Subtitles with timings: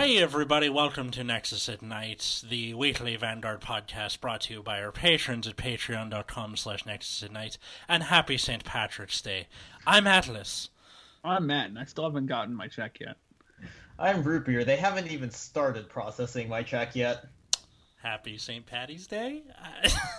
[0.00, 4.82] Hey everybody, welcome to Nexus at Night, the weekly Vanguard podcast brought to you by
[4.82, 8.64] our patrons at patreon.com slash Nexus at Night, and happy St.
[8.64, 9.46] Patrick's Day.
[9.86, 10.70] I'm Atlas.
[11.22, 13.18] I'm Matt, and I still haven't gotten my check yet.
[13.98, 14.64] I'm Root Beer.
[14.64, 17.26] They haven't even started processing my check yet.
[18.02, 18.64] Happy St.
[18.64, 19.42] Patty's Day?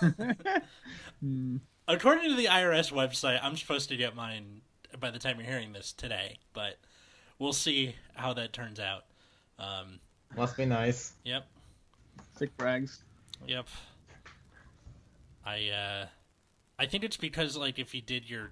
[1.88, 4.60] According to the IRS website, I'm supposed to get mine
[5.00, 6.76] by the time you're hearing this today, but
[7.40, 9.06] we'll see how that turns out.
[9.58, 10.00] Um,
[10.36, 11.12] Must be nice.
[11.24, 11.46] yep,
[12.36, 13.02] Sick brags.
[13.46, 13.66] yep.
[15.44, 16.06] I uh,
[16.78, 18.50] I think it's because like if you did your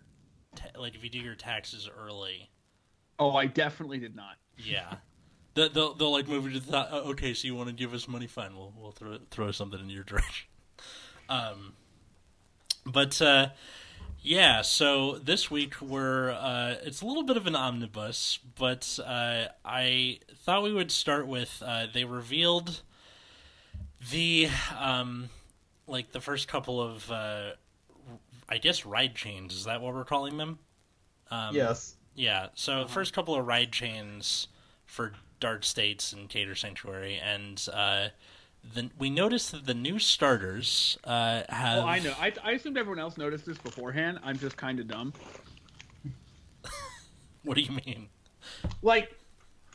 [0.56, 2.50] ta- like if you do your taxes early,
[3.18, 4.36] Oh, I definitely did not.
[4.56, 4.94] yeah.
[5.54, 7.74] They'll, they'll, they'll like move you to the thought, oh, okay, so you want to
[7.74, 8.26] give us money?
[8.28, 10.46] Fine, we'll, we'll throw, throw something in your direction.
[11.28, 11.74] Um,
[12.84, 13.50] but, uh,
[14.22, 19.46] yeah, so this week we're, uh, it's a little bit of an omnibus, but, uh,
[19.64, 22.82] I thought we would start with, uh, they revealed
[24.10, 25.30] the, um,
[25.86, 27.50] like the first couple of, uh,
[28.48, 30.58] I guess ride chains, is that what we're calling them?
[31.30, 31.96] Um, yes.
[32.14, 34.48] yeah, so first couple of ride chains
[34.84, 38.08] for Dark States and Keter Sanctuary, and uh,
[38.74, 41.84] the, we noticed that the new starters uh, have.
[41.84, 42.14] Oh, I know.
[42.20, 44.20] I, I assumed everyone else noticed this beforehand.
[44.22, 45.12] I'm just kind of dumb.
[47.42, 48.10] What do you mean?
[48.82, 49.16] Like,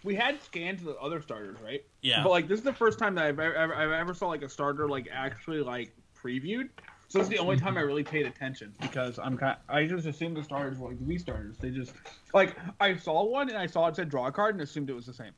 [0.03, 1.83] we had scans of the other starters, right?
[2.01, 2.21] Yeah.
[2.21, 4.49] But like, this is the first time that I've ever, I've ever saw like a
[4.49, 6.69] starter like actually like previewed.
[7.07, 9.57] So it's the only time I really paid attention because I'm kind.
[9.69, 11.57] I just assumed the starters were like the Wii starters.
[11.57, 11.93] They just
[12.33, 14.93] like I saw one and I saw it said draw a card and assumed it
[14.93, 15.31] was the same.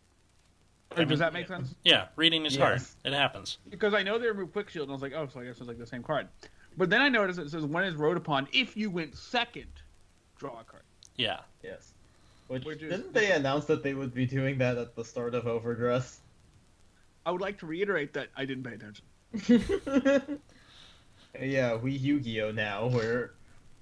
[0.92, 1.76] Or mean, does that make sense?
[1.84, 2.82] Yeah, reading is hard.
[3.04, 3.58] It happens.
[3.70, 5.58] because I know they removed Quick Shield, and I was like, oh, so I guess
[5.60, 6.28] it's like the same card.
[6.78, 9.68] But then I noticed it says when is rode upon if you went second,
[10.38, 10.84] draw a card.
[11.16, 11.40] Yeah.
[11.64, 11.94] Yes.
[12.48, 15.36] Which, Which is- didn't they announce that they would be doing that at the start
[15.36, 16.20] of Overdress?
[17.26, 20.40] I would like to reiterate that I didn't pay attention.
[21.42, 23.34] yeah, we Yu-Gi-Oh now, where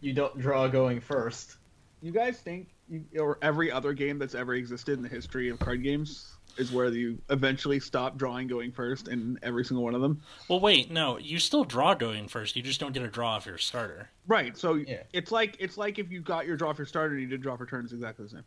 [0.02, 1.58] you don't draw going first.
[2.02, 5.60] You guys think, you, or every other game that's ever existed in the history of
[5.60, 10.02] card games is where you eventually stop drawing going first in every single one of
[10.02, 10.22] them?
[10.50, 12.56] Well, wait, no, you still draw going first.
[12.56, 14.10] You just don't get a draw off your starter.
[14.28, 14.58] Right.
[14.58, 15.04] So Yeah.
[15.14, 17.56] it's like it's like if you got your draw for starter and you did draw
[17.58, 18.46] for turn, it's exactly the same.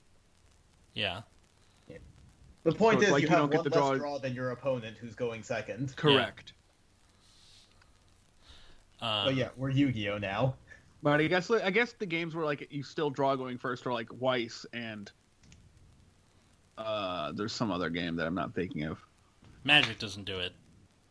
[0.94, 1.22] Yeah.
[2.64, 4.18] The point So is, like you you have don't get one the less draw- draw
[4.18, 5.94] than your opponent who's going second.
[5.96, 6.52] Correct.
[9.00, 10.54] Um, But yeah, we're Yu-Gi-Oh now.
[11.02, 13.92] But I guess I guess the games where like you still draw going first are
[13.92, 15.10] like Weiss and
[16.78, 18.98] uh there's some other game that I'm not thinking of.
[19.64, 20.52] Magic doesn't do it,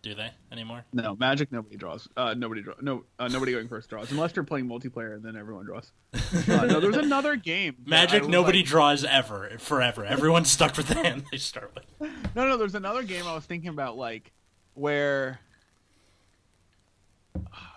[0.02, 0.86] do they anymore?
[0.94, 2.08] No, Magic nobody draws.
[2.16, 5.36] Uh nobody draw no uh, nobody going first draws unless they're playing multiplayer and then
[5.36, 5.92] everyone draws.
[6.14, 7.76] Uh, no, there's another game.
[7.86, 10.06] Magic, nobody like- draws ever, forever.
[10.06, 12.10] Everyone's stuck with the hand they start with.
[12.36, 14.32] no, no, there's another game I was thinking about like
[14.74, 15.40] where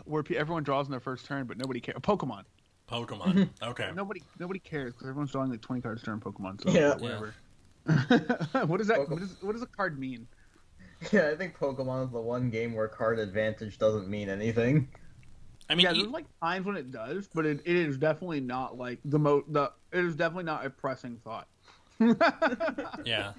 [0.04, 1.98] where everyone draws in their first turn but nobody cares.
[1.98, 2.44] Pokemon.
[2.90, 3.48] Pokemon.
[3.62, 3.90] Okay.
[3.94, 6.62] Nobody nobody cares because everyone's drawing like 20 cards during Pokemon.
[6.62, 6.96] So Yeah.
[6.96, 7.34] whatever.
[8.66, 8.98] what does that?
[8.98, 9.10] Pokemon.
[9.10, 10.26] What, does, what does a card mean?
[11.12, 14.88] Yeah, I think Pokemon is the one game where card advantage doesn't mean anything.
[15.70, 18.76] I mean, yeah, there's like times when it does, but it, it is definitely not
[18.76, 21.46] like the mo the it is definitely not a pressing thought.
[23.04, 23.32] Yeah.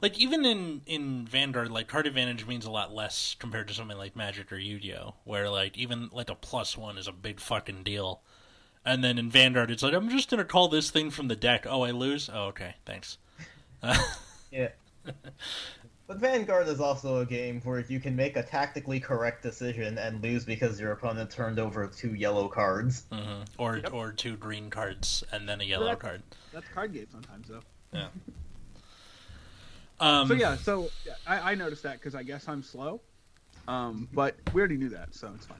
[0.00, 3.98] Like even in in Vanguard, like card advantage means a lot less compared to something
[3.98, 7.82] like Magic or Yu-Gi-Oh, where like even like a plus one is a big fucking
[7.82, 8.22] deal.
[8.84, 11.66] And then in Vanguard, it's like I'm just gonna call this thing from the deck.
[11.68, 12.30] Oh, I lose.
[12.32, 13.18] Oh, okay, thanks.
[14.50, 14.68] Yeah.
[16.06, 20.22] But Vanguard is also a game where you can make a tactically correct decision and
[20.22, 23.04] lose because your opponent turned over two yellow cards.
[23.10, 23.94] hmm Or Yep.
[23.94, 26.22] or two green cards and then a yellow that's- card.
[26.52, 27.62] That's card game sometimes though.
[27.94, 28.08] Yeah.
[30.00, 33.00] Um, So yeah, so yeah, I, I noticed that because I guess I'm slow.
[33.68, 35.58] Um, but we already knew that, so it's fine.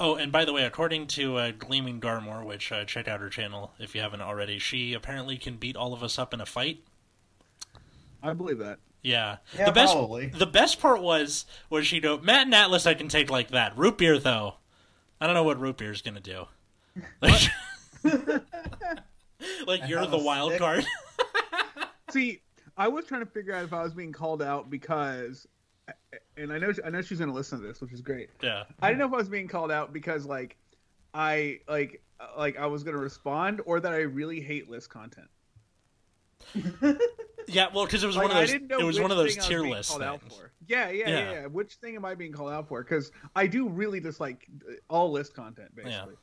[0.00, 3.30] Oh, and by the way, according to uh, Gleaming Garmore, which uh, check out her
[3.30, 6.46] channel if you haven't already, she apparently can beat all of us up in a
[6.46, 6.82] fight.
[8.26, 8.78] I believe that.
[9.02, 9.36] Yeah.
[9.56, 10.26] Yeah, the best probably.
[10.26, 13.76] the best part was was she go Matt and Atlas I can take like that.
[13.78, 14.54] Root beer though.
[15.20, 16.46] I don't know what root beer's gonna do.
[18.06, 18.30] Like,
[19.66, 20.60] like you're the wild stick.
[20.60, 20.84] card.
[22.10, 22.40] See,
[22.76, 25.46] I was trying to figure out if I was being called out because,
[26.36, 28.30] and I know I know she's gonna listen to this, which is great.
[28.42, 28.64] yeah.
[28.80, 30.56] I didn't know if I was being called out because like
[31.14, 32.02] I like
[32.38, 35.28] like I was gonna respond or that I really hate list content.
[37.48, 38.52] Yeah, well, because it was Like, one of those.
[38.54, 40.34] It was one of those tier being list called out things.
[40.34, 40.50] for.
[40.66, 41.18] Yeah, yeah, Yeah.
[41.18, 41.46] yeah, yeah.
[41.46, 42.82] Which thing am I being called out for?
[42.82, 44.46] Because I do really dislike
[44.90, 46.14] all list content, basically.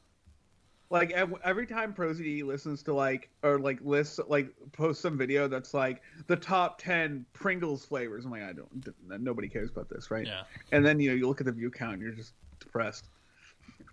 [0.90, 5.74] Like every time ProZD listens to like or like lists like post some video that's
[5.74, 8.26] like the top ten Pringles flavors.
[8.26, 8.94] I'm like, I don't.
[9.08, 10.28] Nobody cares about this, right?
[10.28, 13.10] Yeah, And then you know you look at the view count, and you're just depressed.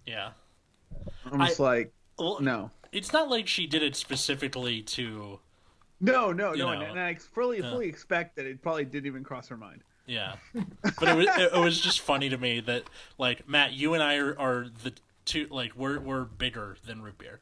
[0.04, 0.30] yeah.
[1.30, 5.38] I'm just like, Well, no, it's not like she did it specifically to.
[6.00, 6.66] No, no, You no.
[6.74, 6.80] know.
[6.80, 7.70] and, and I fully Yeah.
[7.70, 9.82] fully expect that it probably didn't even cross her mind.
[10.06, 10.36] Yeah,
[10.82, 12.84] but it was it, it was just funny to me that
[13.18, 14.92] like Matt, you and I are, are the
[15.24, 17.40] two like we're we're bigger than root beer,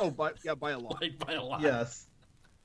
[0.00, 0.98] Oh, but yeah, by a lot.
[1.00, 1.60] like by a lot.
[1.60, 2.06] Yes.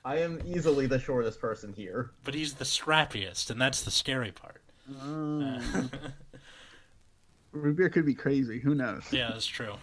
[0.05, 2.11] I am easily the shortest person here.
[2.23, 4.61] But he's the scrappiest, and that's the scary part.
[4.89, 5.91] Mm.
[7.51, 8.59] Root beer could be crazy.
[8.59, 9.03] Who knows?
[9.11, 9.73] yeah, that's true.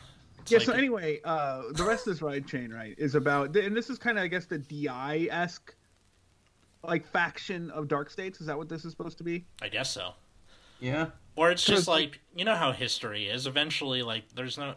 [0.44, 0.58] It's yeah.
[0.58, 3.88] like- so anyway, uh, the rest of this ride chain, right, is about, and this
[3.91, 5.75] is kind of, I guess, the Di esque,
[6.82, 8.41] like faction of Dark States.
[8.41, 9.44] Is that what this is supposed to be?
[9.62, 10.12] I guess so.
[10.81, 11.06] Yeah.
[11.37, 13.46] Or it's just like- like you know how history is.
[13.46, 14.75] Eventually, like there's no,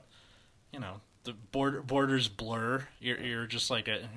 [0.72, 2.88] you know, the border borders blur.
[3.02, 4.08] You're you're just like a.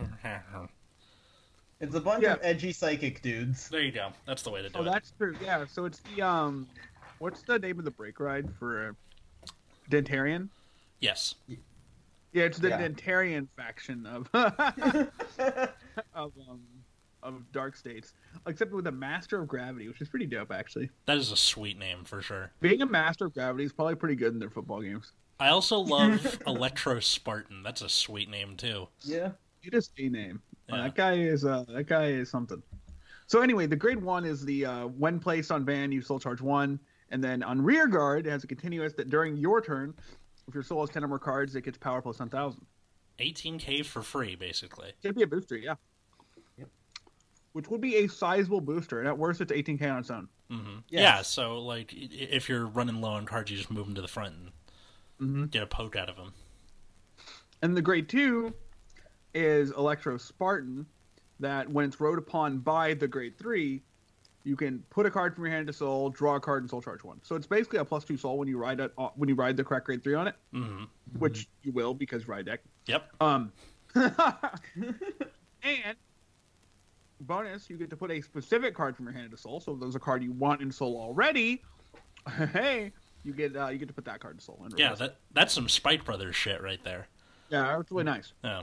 [1.80, 2.34] It's a bunch Yeah.
[2.34, 3.68] of edgy psychic dudes.
[3.70, 4.10] There you go.
[4.26, 4.88] That's the way to do Oh, it.
[4.88, 5.34] Oh, that's true.
[5.42, 5.64] Yeah.
[5.66, 6.68] So it's the um,
[7.18, 9.48] what's the name of the break ride for uh,
[9.90, 10.48] Dentarian?
[11.00, 11.34] Yes.
[11.48, 12.80] Yeah, it's the Yeah.
[12.88, 14.28] Dentarian faction of
[16.14, 16.60] of um
[17.22, 18.14] of Dark States,
[18.46, 20.90] except with a Master of Gravity, which is pretty dope actually.
[21.06, 22.50] That is a sweet name for sure.
[22.60, 25.12] Being a Master of Gravity is probably pretty good in their football games.
[25.38, 27.62] I also love Electro Spartan.
[27.62, 28.88] That's a sweet name too.
[29.02, 29.30] yeah.
[29.62, 30.40] It is a name.
[30.72, 30.82] Uh, Yeah.
[30.84, 32.62] that guy is uh that guy is something.
[33.26, 36.40] So anyway, the grade one is the uh, when placed on van, you soul charge
[36.40, 36.80] one,
[37.10, 39.94] and then on rear guard it has a continuous that during your turn,
[40.50, 42.66] if your soul has ten or more cards, it gets power plus ten thousand.
[43.18, 44.92] 18k for free, basically.
[45.02, 45.74] Could be a booster, yeah.
[46.58, 46.68] Yep.
[47.52, 50.28] Which would be a sizable booster, and at worst, it's 18k on its own.
[50.50, 51.00] hmm Yes.
[51.02, 51.22] Yeah.
[51.22, 54.34] So like, if you're running low on cards, you just move them to the front
[54.34, 54.50] and
[55.20, 55.44] Mm-hmm.
[55.46, 56.32] get a poke out of them.
[57.60, 58.54] And the grade two
[59.34, 60.86] is Electro Spartan,
[61.40, 63.82] that when it's rode upon by the grade three,
[64.44, 66.80] you can put a card from your hand to soul, draw a card, and soul
[66.80, 67.20] charge one.
[67.22, 69.56] So it's basically a plus two soul when you ride it uh, when you ride
[69.56, 70.84] the correct grade three on it, hmm
[71.18, 72.60] which you will because ride deck.
[72.86, 73.10] Yep.
[73.20, 73.52] Um,
[73.94, 74.12] and
[77.20, 79.60] bonus, you get to put a specific card from your hand into soul.
[79.60, 81.62] So if there's a card you want in soul already,
[82.52, 82.92] hey,
[83.24, 84.60] you get uh, you get to put that card in soul.
[84.64, 84.94] And Yeah.
[84.94, 87.08] That that's some Spike Brothers shit right there.
[87.50, 88.32] yeah, that's really nice.
[88.44, 88.62] Yeah.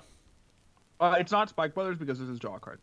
[1.00, 2.80] Uh, it's not Spike Brothers because this is draw a card.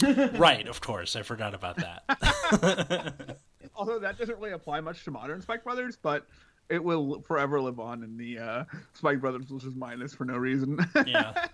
[0.38, 0.66] right.
[0.68, 1.16] Of course.
[1.16, 3.38] I forgot about that.
[3.74, 6.26] Although that doesn't really apply much to modern Spike Brothers, but
[6.68, 10.36] it will forever live on in the uh, Spike Brothers, which is minus for no
[10.36, 10.78] reason.
[11.06, 11.46] yeah.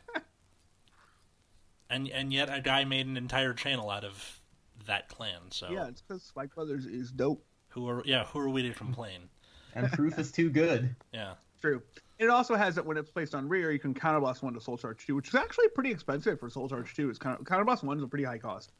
[1.90, 4.40] And and yet a guy made an entire channel out of
[4.86, 5.50] that clan.
[5.50, 7.44] So yeah, it's because Spike Brothers is dope.
[7.68, 9.28] who are yeah who are we to complain?
[9.74, 10.94] And proof is too good.
[11.12, 11.34] Yeah.
[11.60, 11.82] True.
[12.18, 14.76] It also has that when it's placed on rear, you can counterblast one to Soul
[14.76, 17.08] Charge two, which is actually pretty expensive for Soul Charge two.
[17.10, 18.72] It's kind of counterblast one is a pretty high cost.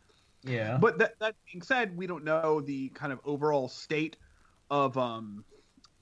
[0.42, 0.78] Yeah.
[0.78, 4.16] But that that being said, we don't know the kind of overall state
[4.70, 5.44] of um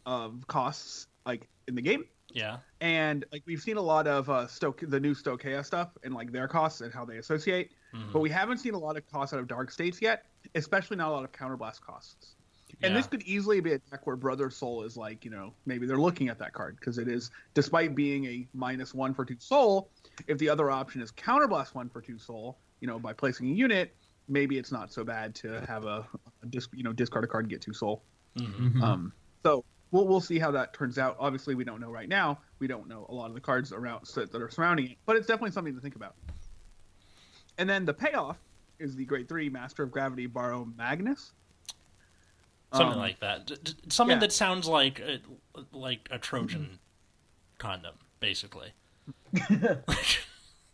[0.06, 2.04] of costs like in the game.
[2.32, 2.58] Yeah.
[2.80, 6.32] And like we've seen a lot of uh Stoke the new Stoicheia stuff and like
[6.32, 7.72] their costs and how they associate.
[7.94, 8.12] Mhm.
[8.12, 11.08] But we haven't seen a lot of costs out of Dark States yet, especially not
[11.08, 12.36] a lot of counterblast costs.
[12.82, 12.98] And Yeah.
[12.98, 15.96] this could easily be a deck where Brother Soul is like, you know, maybe they're
[15.98, 19.90] looking at that card because it is, despite being a minus one for two soul,
[20.26, 23.54] if the other option is counterblast one for two soul, you know, by placing a
[23.54, 23.96] unit,
[24.28, 26.06] maybe it's not so bad to have a,
[26.42, 28.04] a disc, you know, discard a card and get two soul.
[28.36, 28.72] Mhm.
[28.74, 28.82] Mhm.
[28.82, 31.16] Um, so we'll we'll see how that turns out.
[31.18, 32.42] Obviously, we don't know right now.
[32.58, 35.26] We don't know a lot of the cards around that are surrounding it, but it's
[35.26, 36.14] definitely something to think about.
[37.56, 38.38] And then the payoff
[38.78, 41.32] is the grade three Master of Gravity Borrow Magnus.
[42.76, 43.46] Something Um, like that.
[43.46, 44.20] D- d- something yeah.
[44.20, 45.20] that sounds like a,
[45.72, 46.78] like a Trojan
[47.58, 48.72] condom, basically.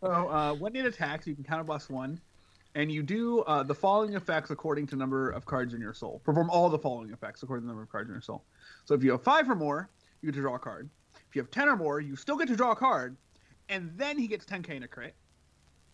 [0.01, 2.19] So uh, when it attacks, you can counterblast one,
[2.75, 6.19] and you do uh, the following effects according to number of cards in your soul.
[6.25, 8.43] Perform all the following effects according to the number of cards in your soul.
[8.83, 9.89] So if you have five or more,
[10.21, 10.89] you get to draw a card.
[11.29, 13.15] If you have ten or more, you still get to draw a card,
[13.69, 15.15] and then he gets 10k in a crit.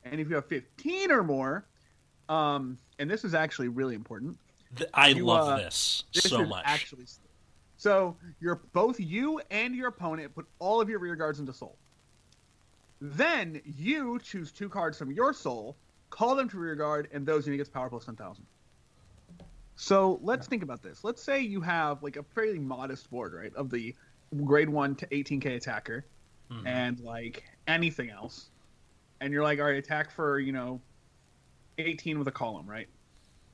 [0.05, 1.67] And if you have 15 or more,
[2.29, 4.39] um, and this is actually really important.
[4.75, 6.63] Th- I You, love uh, this, This so much.
[6.65, 7.05] actually.
[7.77, 11.77] So you're both you and your opponent put all of your rear guards into soul.
[13.01, 15.77] Then you choose two cards from your soul,
[16.09, 18.45] call them to rear guard, and those unit gets power plus ten thousand.
[19.77, 21.05] So let's think about this.
[21.05, 23.95] Let's say you have like a fairly modest board, right, of the
[24.43, 26.05] grade one to 18k attacker,
[26.51, 26.67] Mhm.
[26.67, 28.49] and like anything else,
[29.21, 30.81] and you're like, all right, attack for you know,
[31.77, 32.89] 18 with a column, right,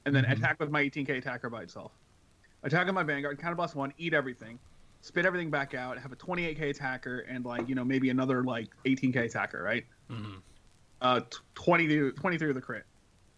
[0.05, 0.33] and then Mhm.
[0.33, 1.91] attack with my 18k attacker by itself.
[2.63, 4.59] Attack on my vanguard, counterblast one, eat everything,
[5.01, 8.69] spit everything back out, have a 28k attacker, and like you know maybe another like
[8.85, 9.85] 18k attacker, right?
[10.09, 10.41] Mhm.
[11.01, 12.85] Uh, t- 20 to 23 with the crit,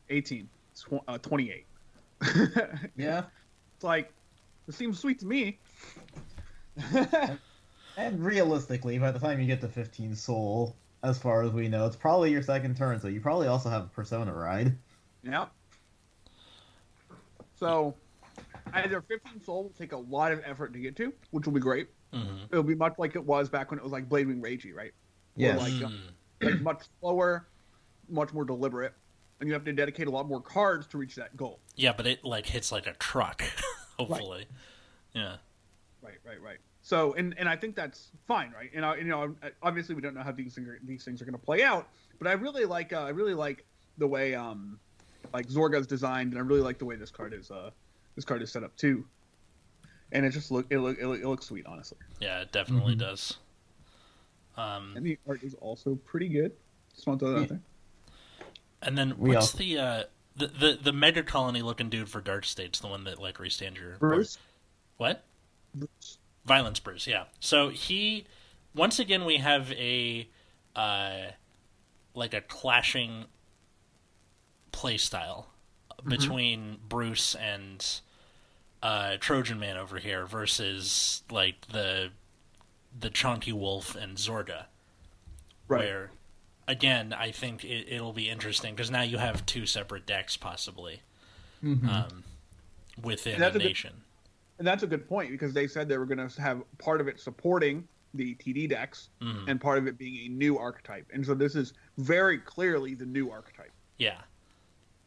[0.09, 1.65] 18, tw- uh, 28.
[2.95, 3.25] Yeah.
[3.75, 4.13] It's like
[4.67, 5.59] it seems sweet to me.
[7.97, 11.87] And realistically, by the time you get to 15 soul, as far as we know,
[11.87, 14.77] it's probably your second turn, so you probably also have a persona ride.
[15.23, 15.47] Yeah.
[17.57, 17.95] So,
[18.73, 21.59] either 15 soul will take a lot of effort to get to, which will be
[21.59, 21.89] great.
[22.13, 22.45] Mhm.
[22.51, 24.93] It'll be much like it was back when it was like Bladewing Reijy, right?
[25.35, 25.59] Yes.
[25.59, 26.01] like, uh, Mm.
[26.39, 27.47] Like much slower,
[28.09, 28.93] much more deliberate,
[29.39, 31.59] and you have to dedicate a lot more cards to reach that goal.
[31.75, 33.41] Yeah, but it like hits like a truck.
[33.97, 34.45] Hopefully.
[35.13, 35.37] Yeah.
[36.03, 36.57] Right, right, right.
[36.83, 38.69] So, and and I think that's fine, right?
[38.75, 41.25] And I, you know, obviously we don't know how these things are, these things are
[41.25, 43.65] going to play out, but I really like uh, I really like
[43.97, 44.79] the way um
[45.33, 47.71] like Zorga's designed, and I really like the way this card is uh
[48.15, 49.05] this card is set up too.
[50.11, 51.97] And it just look it look it, look, it looks sweet, honestly.
[52.19, 52.99] Yeah, it definitely Mhm.
[52.99, 53.37] does.
[54.55, 56.51] Um, And the art is also pretty good.
[56.95, 57.61] Just want to throw that out there.
[58.81, 60.03] and then We what's all- the uh
[60.35, 63.75] the, the the mega colony looking dude for Dark States, the one that like restand
[63.77, 64.37] your Bruce.
[64.97, 65.23] What?
[65.75, 66.17] Bruce.
[66.45, 67.25] Violence Bruce, yeah.
[67.39, 68.25] So he
[68.73, 70.27] once again we have a
[70.75, 71.31] uh
[72.13, 73.25] like a clashing
[74.77, 75.47] play style
[76.07, 77.83] between Bruce and
[78.83, 82.09] uh Trojan Man over here versus like the
[82.99, 84.65] the Chonky Wolf and Zorga.
[85.67, 85.79] Right.
[85.85, 86.11] Where
[86.67, 91.01] again, I think it, it'll be interesting because now you have two separate decks possibly
[91.63, 91.87] Mhm.
[91.89, 92.23] um,
[93.01, 93.93] within a a good- nation.
[94.59, 97.07] And that's a good point because they said they were going to have part of
[97.07, 99.47] it supporting the TD decks Mhm.
[99.47, 101.07] and part of it being a new archetype.
[101.13, 103.71] And so this is very clearly the new archetype.
[103.97, 104.21] Yeah.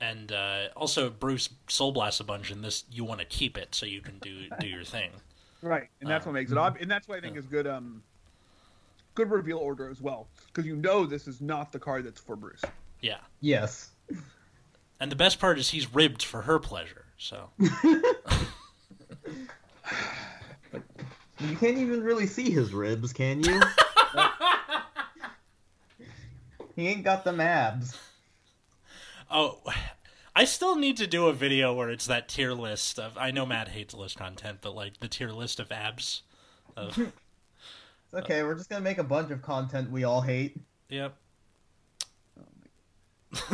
[0.00, 3.74] And uh, also, Bruce soul blasts a bunch, and this you want to keep it
[3.74, 5.10] so you can do do your thing.
[5.62, 5.88] Right.
[6.00, 8.02] And that's Um, what makes it ob- and that's what I think is good um
[9.14, 12.34] good reveal order as well because you know this is not the card that's for
[12.34, 12.62] Bruce.
[13.02, 13.18] Yeah.
[13.42, 13.90] Yes.
[15.00, 17.04] And the best part is he's ribbed for her pleasure.
[17.18, 17.50] So
[21.40, 23.60] You can't even really see his ribs, can you?
[26.76, 27.98] he ain't got the abs.
[29.30, 29.60] Oh.
[30.34, 33.18] I still need to do a video where it's that tier list of.
[33.18, 36.22] I know Matt hates list content, but like the tier list of abs.
[36.76, 36.96] Of,
[38.12, 40.56] It's okay, we're just gonna make a bunch of content we all hate.
[40.88, 41.14] yep.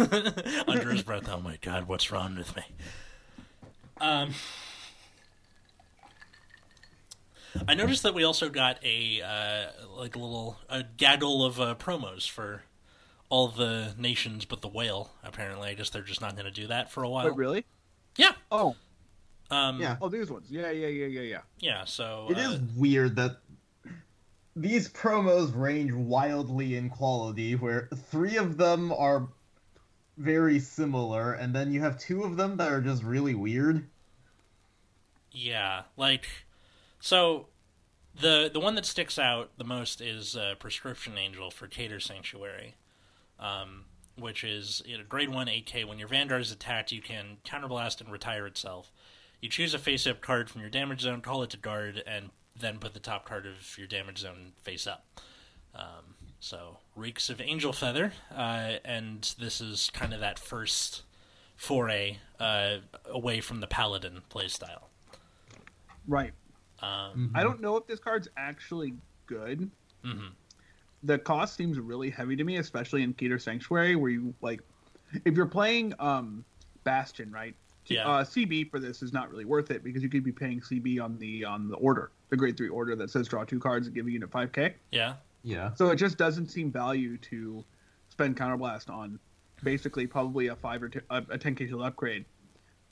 [0.67, 2.63] Under his breath, oh my god, what's wrong with me?
[4.01, 4.31] Um,
[7.69, 11.75] I noticed that we also got a uh, like a little a gaggle of uh,
[11.75, 12.63] promos for
[13.29, 15.11] all the nations but the whale.
[15.23, 17.27] Apparently, I guess they're just not going to do that for a while.
[17.27, 17.65] Wait, really?
[18.17, 18.33] Yeah.
[18.51, 18.77] Oh,
[19.51, 19.97] Um, Yeah.
[20.01, 20.47] oh, these ones.
[20.51, 21.41] Yeah, yeah, yeah, yeah, yeah.
[21.61, 21.85] Yeah.
[21.85, 23.39] So It uh, is weird that
[24.55, 29.29] these promos range wildly in quality, where three of them are
[30.17, 33.87] very similar, and then you have two of them that are just really weird.
[35.31, 36.27] Yeah, like
[36.99, 37.49] so
[38.19, 42.75] the the one that sticks out the most is uh, Prescription Angel for Keter Sanctuary,
[43.39, 43.85] um,
[44.19, 45.85] which is you know, grade one 8K.
[45.87, 48.91] When your Vanguard is attacked, you can counterblast and retire itself.
[49.41, 52.31] You choose a face up card from your damage zone, call it to guard, and
[52.59, 55.07] then put the top card of your damage zone face up.
[55.75, 61.03] Um, so reeks of Angel Feather, uh, and this is kind of that first
[61.55, 62.79] foray uh,
[63.11, 64.85] away from the Paladin playstyle.
[66.09, 66.33] Right.
[66.81, 68.95] Um, I don't know if this card's actually
[69.27, 69.71] good.
[70.05, 70.31] mhm.
[71.07, 74.61] The cost seems really heavy to me, especially in Keter Sanctuary, where you like,
[75.25, 76.45] if you're playing um,
[76.85, 77.55] Bastion, right?
[77.87, 78.07] Yeah.
[78.07, 81.01] Uh, CB for this is not really worth it because you could be paying CB
[81.01, 83.95] on the on the order, the grade three order that says draw two cards and
[83.95, 84.75] give a unit five k.
[84.91, 85.73] Yeah, Yeah.
[85.75, 87.65] So it just doesn't seem value to
[88.09, 89.21] spend counterblast on
[89.63, 92.25] basically probably a five or t- a, a 10k shield upgrade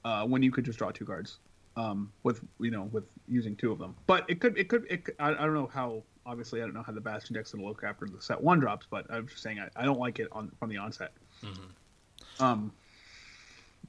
[0.05, 1.39] uh, when you could just draw two cards
[1.77, 3.97] um, with you know with using two of them.
[4.07, 6.75] But it could it could it could, I, I don't know how obviously I don't
[6.75, 9.43] know how the Bastion deck's gonna look after the set one drops, but I'm just
[9.43, 11.13] saying I, I don't like it on from the onset.
[11.43, 12.43] Mhm.
[12.43, 12.73] Um,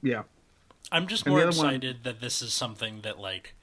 [0.02, 0.22] yeah,
[0.92, 3.54] I'm just And more the other one- excited that this is something that like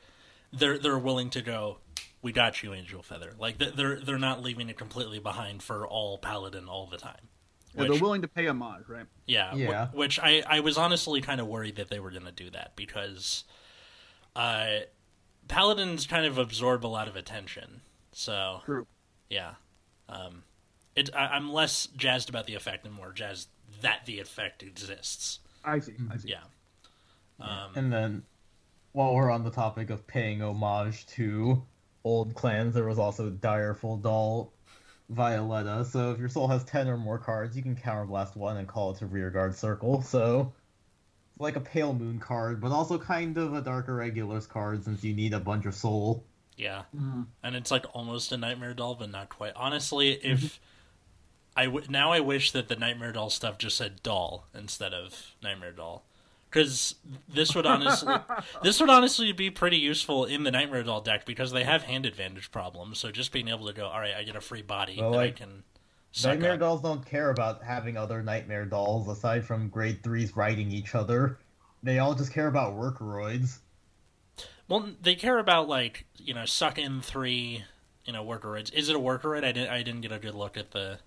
[0.51, 1.77] they're they're willing to go.
[2.22, 3.34] We got you, Angel Feather.
[3.38, 7.27] Like they're they're not leaving it completely behind for all Paladin all the time.
[7.75, 9.08] Yeah, Which, they're willing to pay homage, right?
[9.25, 9.88] yeah, wh- Yeah.
[9.94, 12.75] which I I was honestly kind of worried that they were going to do that
[12.75, 13.44] because,
[14.36, 14.82] uh,
[15.48, 17.82] Paladins kind of absorb a lot of attention.
[18.13, 18.88] So True.
[19.29, 19.53] yeah,
[20.10, 20.43] um,
[20.96, 23.50] it I, I'm less jazzed about the effect and more jazzed
[23.82, 25.39] that the effect exists.
[25.63, 25.93] I see.
[26.12, 26.29] I see.
[26.29, 26.43] Yeah.
[27.39, 28.24] Um, And then,
[28.91, 31.63] while we're on the topic of paying homage to
[32.03, 34.53] old clans, there was also Direful Doll
[35.10, 35.86] Violetta.
[35.86, 38.91] So if your soul has 10 or more cards, you can counterblast one and call
[38.91, 40.01] it to rearguard circle.
[40.01, 40.53] So
[41.32, 45.03] it's like a Pale Moon card, but also kind of a Dark Irregulars card since
[45.03, 46.25] you need a bunch of soul.
[46.57, 47.27] Yeah, Mhm.
[47.41, 49.53] and it's like almost a nightmare doll, but not quite.
[49.55, 50.60] Honestly, if
[51.55, 55.36] I w- now I wish that the nightmare doll stuff just said doll instead of
[55.41, 56.03] nightmare doll,
[56.50, 56.95] because
[57.27, 58.13] this would honestly
[58.63, 62.05] this would honestly be pretty useful in the nightmare doll deck because they have hand
[62.05, 63.00] advantage problems.
[63.00, 65.17] So just being able to go, all right, I get a free body Well, that
[65.17, 65.63] like, I can.
[66.24, 70.93] Nightmare dolls don't care about having other Nightmare dolls aside from grade 3s riding each
[70.93, 71.39] other.
[71.81, 73.57] They all just care about workroids.
[74.67, 77.63] Well, they care about like you know suck in three,
[78.05, 78.74] you know worker workerids.
[78.74, 79.43] Is it a workerid?
[79.43, 79.70] I didn't.
[79.70, 81.00] I didn't get a good look at the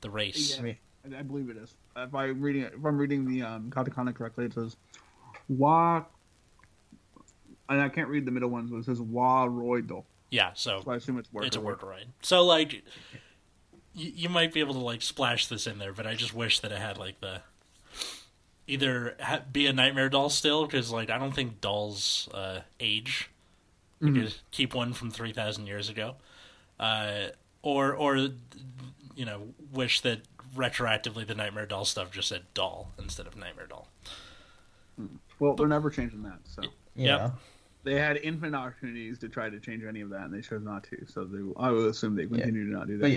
[0.00, 0.54] the race.
[0.54, 0.60] Yeah.
[0.60, 0.76] I mean,
[1.14, 1.74] I, I believe it is.
[1.96, 4.76] If I'm reading it, if I'm reading the um, katakana correctly, it says
[5.48, 6.04] wa.
[7.68, 10.04] And I can't read the middle ones, but it says wa roidal.
[10.30, 11.46] Yeah, so So I assume it's worker.
[11.46, 12.04] it's a workeroid.
[12.22, 12.84] So like,
[13.94, 16.60] you, you might be able to like splash this in there, but I just wish
[16.60, 17.42] that it had like the
[18.66, 23.30] either ha- be a nightmare doll still because like I don't think dolls uh, age.
[24.00, 24.22] You Mhm.
[24.24, 26.16] could keep one from three thousand years ago,
[26.78, 27.28] uh,
[27.62, 30.20] or or you know wish that
[30.54, 33.88] retroactively the nightmare doll stuff just said doll instead of nightmare doll.
[35.38, 36.38] Well, they're never changing that.
[36.44, 36.62] So
[36.94, 37.16] yeah.
[37.16, 37.34] Yep.
[37.86, 40.84] They had infinite opportunities to try to change any of that, and they chose not
[40.84, 41.06] to.
[41.06, 43.02] So they, I will assume they continue to not do that.
[43.02, 43.12] But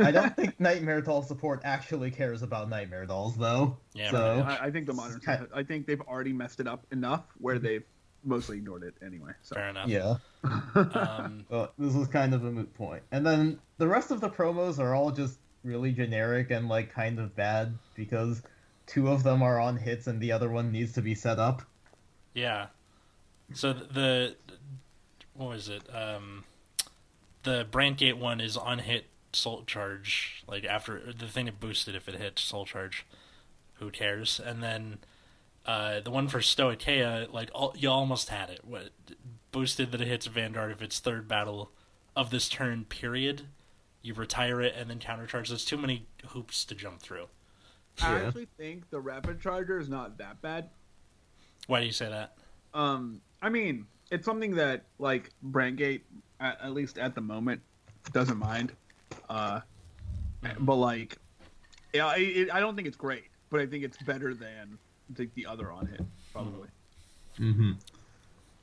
[0.00, 3.76] yeah, I don't think Nightmare Doll support actually cares about Nightmare Dolls, though.
[3.94, 4.44] Yeah, so.
[4.48, 5.20] I, I think the modern.
[5.20, 7.84] Kind- I think they've already messed it up enough where they've
[8.24, 9.32] mostly ignored it anyway.
[9.42, 9.88] So Fair enough.
[9.88, 10.16] yeah.
[10.42, 13.02] Um, Well, this was kind of a moot point.
[13.12, 17.18] And then the rest of the promos are all just really generic and like kind
[17.18, 18.42] of bad because
[18.86, 21.62] two of them are on hits and the other one needs to be set up.
[22.34, 22.66] Yeah.
[23.54, 24.36] So the
[25.34, 25.82] what was it?
[25.94, 26.44] Um,
[27.44, 30.42] the Brandt Gate one is on hit soul charge.
[30.46, 33.06] Like after the thing it boosted if it hit soul charge.
[33.74, 34.40] Who cares?
[34.44, 34.98] And then
[35.64, 38.60] uh, the one for Stoicheia, like all, you almost had it.
[38.64, 38.90] What
[39.52, 41.70] boosted that it hits Vanguard if it's third battle
[42.16, 42.84] of this turn.
[42.84, 43.42] Period.
[44.02, 45.48] You retire it and then countercharge.
[45.48, 47.26] There's too many hoops to jump through.
[48.02, 48.26] I Yeah.
[48.26, 50.70] actually think the rapid charger is not that bad.
[51.66, 52.36] Why do you say that?
[52.74, 56.04] Um, I mean, it's something that like Brandt Gate,
[56.40, 57.60] at, at least at the moment,
[58.12, 58.72] doesn't mind.
[59.28, 59.60] Uh,
[60.60, 61.16] but like,
[61.92, 64.78] yeah, I, it, I don't think it's great, but I think it's better than
[65.10, 66.68] the, the other on hit probably.
[67.38, 67.72] Mm-hmm.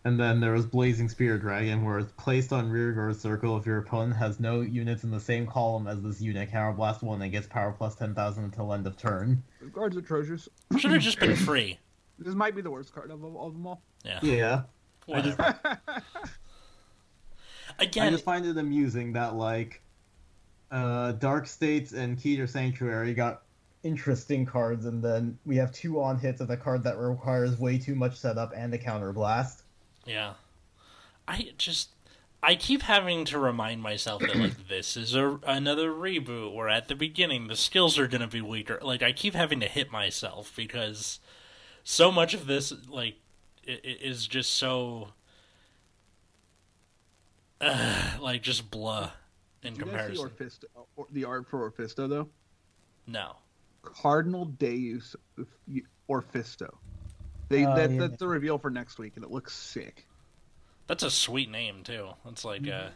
[0.04, 3.80] And then there was Blazing Spear Dragon, where it's placed on rearguard circle if your
[3.80, 6.52] opponent has no units in the same column as this unit.
[6.52, 9.42] Counterblast one and gets power plus ten thousand until end of turn.
[9.74, 10.48] Guards of treasures.
[10.78, 11.80] Should have just been free.
[12.20, 13.82] This might be the worst card of, of, of them all.
[14.04, 14.20] Yeah.
[14.22, 14.62] Yeah.
[15.06, 15.58] Whatever.
[15.66, 15.78] I
[17.80, 19.82] Again, just find it amusing that like
[20.72, 23.44] uh Dark States and Keter Sanctuary got
[23.84, 27.78] interesting cards and then we have two on hits of a card that requires way
[27.78, 29.64] too much setup and a counter blast.
[30.06, 30.34] Yeah.
[31.28, 31.90] I just
[32.42, 36.88] I keep having to remind myself that like this is a another reboot where at
[36.88, 38.80] the beginning the skills are going to be weaker.
[38.82, 41.20] Like I keep having to hit myself because
[41.86, 43.16] so much of this like
[43.68, 45.10] i- i- is just so
[47.62, 49.12] uh, like just blah
[49.64, 50.30] in Did you guys see comparison.
[50.76, 52.28] Orfisto, or, the art for Orfisto though?
[53.08, 53.36] No.
[53.82, 55.16] Cardinal Deus
[56.10, 56.74] Orfisto.
[57.50, 58.00] They Oh, that, yeah.
[58.00, 60.08] that's the reveal for next week, and it looks sick.
[60.88, 62.10] That's a sweet name too.
[62.28, 62.90] It's like uh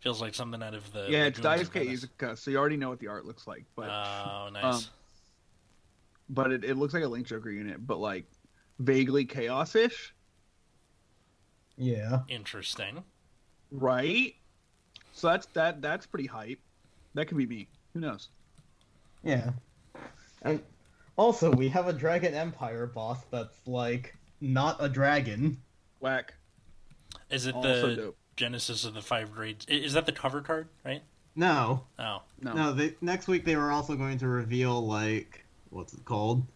[0.00, 2.76] feels like something out of the yeah, it's Lagoons of Daisuke Izuka, so you already
[2.76, 3.64] know what the art looks like.
[3.74, 4.64] But Oh, nice.
[4.76, 4.82] um,
[6.28, 8.24] but it, it looks like a Link Joker unit, but like
[8.78, 10.14] vaguely chaos-ish,
[11.76, 12.20] Yeah.
[12.28, 13.04] Interesting.
[13.70, 14.34] right?
[15.12, 16.58] So that's that that's pretty hype.
[17.14, 17.68] That could be me.
[17.94, 18.28] Who knows?
[19.22, 19.50] Yeah.
[20.42, 20.60] And
[21.16, 25.56] also we have a Dragon Empire boss that's like not a dragon.
[26.00, 26.34] Whack.
[27.30, 28.16] Is it Also the dope.
[28.36, 29.64] Genesis of the Five Grades?
[29.66, 31.02] Is that the cover card, right?
[31.34, 31.84] No.
[31.98, 32.52] Oh, No.
[32.52, 36.46] No, they, next week they were also going to reveal like what's it called?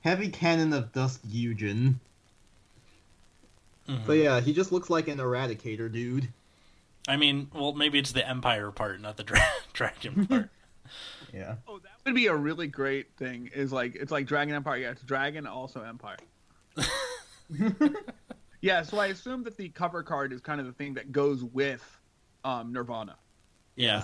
[0.00, 2.00] Heavy Cannon of Dusk Eugen.
[3.88, 4.06] Mhm.
[4.06, 6.28] So yeah, he just looks like an eradicator dude.
[7.08, 9.40] I mean, well, maybe it's the Empire part, not the dra-
[9.72, 10.50] Dragon part.
[11.32, 11.56] Yeah.
[11.68, 13.50] Oh, that would be a really great thing.
[13.54, 14.78] Is like it's like Dragon Empire.
[14.78, 16.18] Yeah, it's Dragon also Empire.
[18.62, 21.44] Yeah, so I assume that the cover card is kind of the thing that goes
[21.44, 21.84] with
[22.44, 23.14] um, Nirvana.
[23.76, 24.02] Yeah.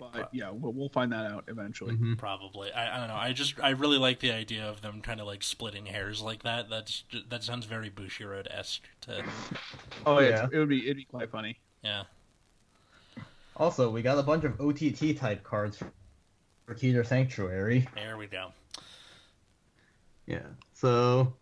[0.00, 1.94] But but yeah, we'll, we'll find that out eventually.
[1.94, 2.16] Mhm.
[2.18, 2.72] Probably.
[2.72, 3.14] I, I don't know.
[3.14, 6.42] I just I really like the idea of them kind of like splitting hairs like
[6.42, 6.68] that.
[6.70, 8.82] That's ju- that sounds very Bushiroad esque.
[9.02, 9.22] To
[10.06, 10.48] Oh yeah, Yeah.
[10.52, 11.58] it would be it'd be quite funny.
[11.84, 12.04] yeah.
[13.56, 17.86] Also, we got a bunch of OTT type cards for Keter Sanctuary.
[17.94, 18.52] There we go.
[20.26, 20.46] Yeah.
[20.72, 21.34] So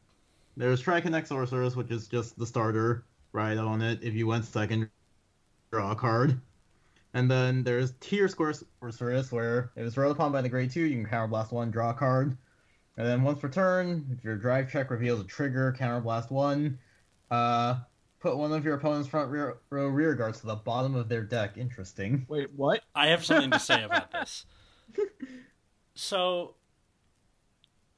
[0.57, 4.01] there's Triconnect Sorceress, which is just the starter right on it.
[4.03, 4.91] If you went second,
[5.71, 6.41] draw a card.
[7.15, 10.81] And then there's Tier Square Sorceress, where if it's rolled upon by the grade 2,
[10.81, 12.37] you can counterblast 1, draw a card.
[12.97, 16.79] And then once per turn, if your drive check reveals a trigger, counterblast 1,
[17.31, 17.77] uh,
[18.21, 21.23] put one of your opponent's front rear, row rear guards to the bottom of their
[21.23, 21.57] deck.
[21.57, 22.27] Interesting.
[22.29, 22.83] Wait, what?
[22.95, 24.45] I have something to say about this.
[26.01, 26.55] So,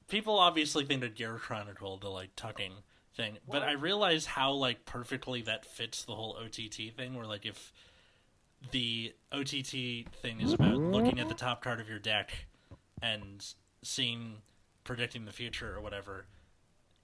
[0.08, 2.72] people obviously think that Gear Chronicle, the like tucking
[3.14, 7.14] thing, but I realize how like perfectly that fits the whole OTT thing.
[7.14, 7.74] Where like if
[8.70, 12.46] the OTT thing is about looking at the top card of your deck
[13.02, 13.44] and
[13.82, 14.36] seeing
[14.84, 16.26] predicting the future or whatever.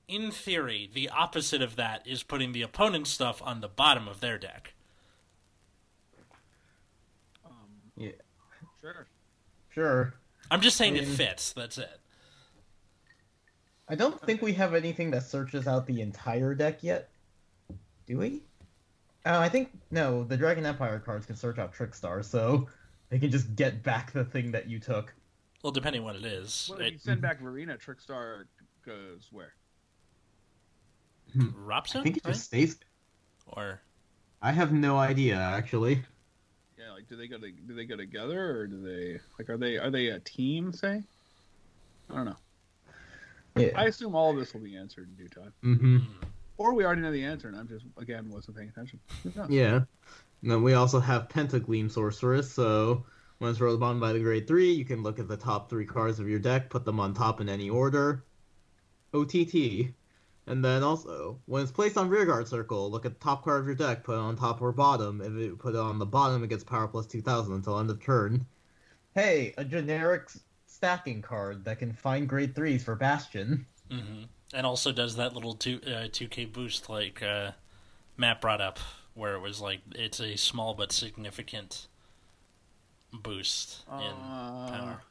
[0.09, 4.21] In theory, the opposite of that is putting the opponent's stuff on the bottom of
[4.21, 4.75] their deck.
[7.45, 7.53] Um,
[7.97, 8.11] Yeah.
[8.81, 9.07] sure.
[9.71, 10.15] Sure.
[10.51, 11.53] I'm just saying I it fits.
[11.53, 12.01] That's it.
[13.89, 17.11] I don't think we have anything that searches out the entire deck yet.
[18.07, 18.43] Do we?
[19.27, 20.23] Oh, I think no.
[20.25, 22.69] The Dragon Empire cards can search out Trickstar, so
[23.11, 25.13] they can just get back the thing that you took.
[25.63, 26.69] Well, depending what it is.
[26.71, 28.45] Well, if It- you send back Verena, Trickstar
[28.85, 29.53] goes where?
[31.33, 31.49] Hmm.
[31.55, 32.33] Robson, I think it right?
[32.35, 32.79] just stays.
[33.49, 33.81] or
[34.41, 36.03] I have no idea actually.
[36.79, 39.57] Yeah, like do they go to, do they go together or do they like are
[39.57, 40.73] they are they a team?
[40.73, 41.03] Say,
[42.11, 42.37] I don't know.
[43.57, 43.71] Yeah.
[43.75, 45.97] I assume all of this will be answered in due time, Mm-hmm.
[45.99, 46.23] Hmm.
[46.59, 49.01] Or we already know the answer, and I'm just again wasn't paying attention.
[49.49, 49.81] Yeah.
[50.43, 53.05] And then we also have Pentagleam Sorceress, so
[53.39, 55.85] when it's rolled upon by the grade 3, you can look at the top three
[55.85, 58.25] cards of your deck, put them on top in any order.
[59.13, 59.93] OTT.
[60.47, 63.67] And then also, when it's placed on rearguard circle, look at the top card of
[63.67, 65.21] your deck, put it on top or bottom.
[65.21, 68.01] If it put it on the bottom, it gets power plus 2000 until end of
[68.01, 68.47] turn.
[69.15, 70.31] Hey, a generic
[70.67, 73.67] stacking card that can find grade 3s for Bastion.
[73.91, 74.25] hmm
[74.57, 77.53] and also does that little two uh, two K boost like uh,
[78.17, 78.79] Matt brought up,
[79.15, 81.87] where it was like it's a small but significant
[83.13, 85.03] boost in Uh, power.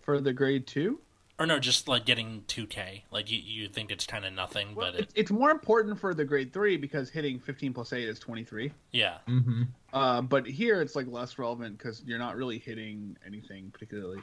[0.00, 1.00] for the grade two.
[1.40, 3.04] Or no, just like getting two K.
[3.12, 5.98] Like you you think it's kind of nothing, Well, but it it's, it's more important
[6.00, 8.72] for the grade three because hitting 15 plus eight is 23.
[8.92, 9.18] yeah.
[9.28, 9.62] Mm-hmm.
[9.92, 14.20] Uh, but here it's like less relevant because you're not really hitting anything particularly.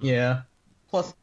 [0.00, 0.42] Yeah.
[0.88, 1.14] Plus,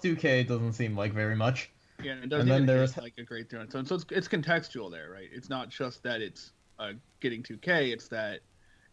[0.00, 1.70] 2k doesn't seem like very much.
[2.02, 3.60] Yeah, and it doesn't And then even there's- like a great three.
[3.70, 5.28] So, so it's, it's contextual there, right?
[5.32, 7.92] It's not just that it's uh, getting 2K.
[7.92, 8.40] It's that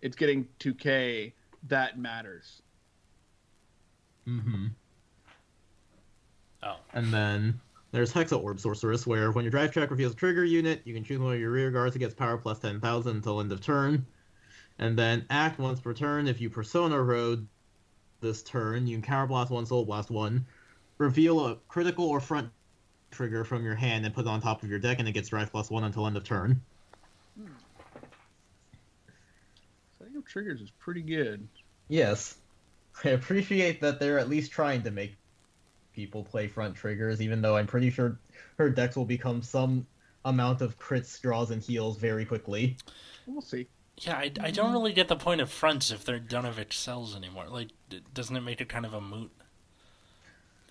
[0.02, 1.34] it's getting 2K
[1.68, 2.62] that matters.
[4.28, 4.68] Mm-hmm.
[6.64, 7.60] Oh, And then
[7.92, 11.04] there's Hexa Orb Sorceress, where when your drive check reveals a trigger unit, you can
[11.04, 14.06] choose one of your rear guards that gets power plus 10,000 until end of turn.
[14.80, 16.28] And then act once per turn.
[16.28, 17.48] If you Persona Road
[18.22, 20.46] this turn, you can Counterblast 1, Soul Blast 1,
[20.98, 22.50] reveal a critical or front
[23.12, 25.30] trigger from your hand and put it on top of your deck, and it gets
[25.30, 26.62] drive plus 1 until end of turn.
[27.38, 27.48] Hmm.
[30.00, 31.48] Setting up triggers is pretty good.
[31.88, 32.38] Yes.
[33.04, 35.16] I appreciate that they're at least trying to make
[35.94, 38.20] people play front triggers, even though I'm pretty sure
[38.58, 39.86] her decks will become some
[40.26, 42.78] amount of crits, draws, and heals very quickly.
[43.26, 43.68] We'll see.
[43.98, 44.18] yeah.
[44.18, 44.74] I, I don't mm-hmm.
[44.74, 47.48] really get the point of fronts if they don't have excels anymore.
[47.50, 49.32] Like, d- doesn't it make it kind of a moot?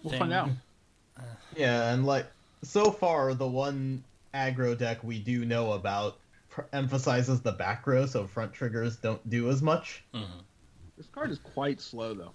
[0.03, 0.21] We'll thing?
[0.21, 0.51] find out.
[1.57, 2.27] Yeah, and like
[2.63, 8.07] so far, the one aggro deck we do know about pr- emphasizes the back row,
[8.07, 10.03] so front triggers don't do as much.
[10.15, 10.41] hmm
[10.97, 12.33] This card is quite slow though.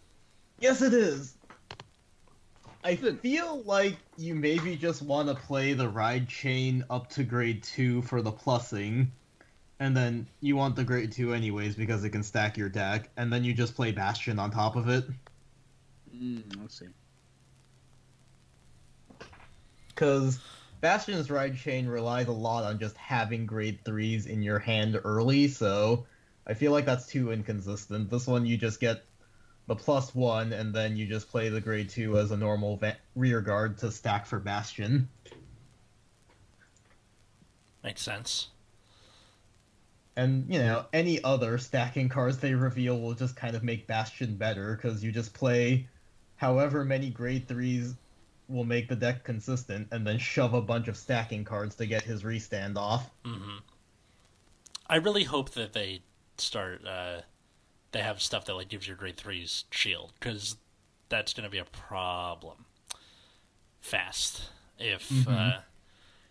[0.59, 1.35] Yes, it is.
[2.83, 7.63] I feel like you maybe just want to play the ride chain up to grade
[7.63, 9.07] two for the plussing,
[9.79, 13.33] and then you want the grade two anyways because it can stack your deck, and
[13.33, 15.03] then you just play Bastion on top of it.
[16.15, 16.87] Mm, let's see.
[19.97, 20.39] Because
[20.79, 25.47] Bastion's ride chain relies a lot on just having grade threes in your hand early,
[25.47, 26.05] so
[26.45, 28.11] I feel like that's too inconsistent.
[28.11, 29.03] This one you just get
[29.65, 32.97] the plus one, and then you just play the grade two as a normal va-
[33.15, 35.09] rear guard to stack for Bastion.
[37.83, 38.49] Makes sense.
[40.15, 44.35] And, you know, any other stacking cards they reveal will just kind of make Bastion
[44.35, 45.87] better, because you just play
[46.35, 47.95] however many grade threes
[48.47, 52.03] will make the deck consistent, and then shove a bunch of stacking cards to get
[52.03, 53.11] his restand off.
[53.25, 53.57] hmm
[54.87, 56.01] I really hope that they
[56.37, 57.21] start uh,
[57.91, 60.57] they have stuff that like gives your grade threes shield because
[61.09, 62.65] that's going to be a problem
[63.81, 65.27] fast if Mhm.
[65.27, 65.59] uh,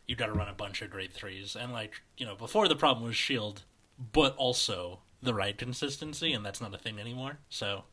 [0.06, 2.76] you got to run a bunch of grade threes and like you know before the
[2.76, 3.64] problem was shield,
[4.12, 7.38] but also the right consistency, and that's not a thing anymore.
[7.50, 7.84] So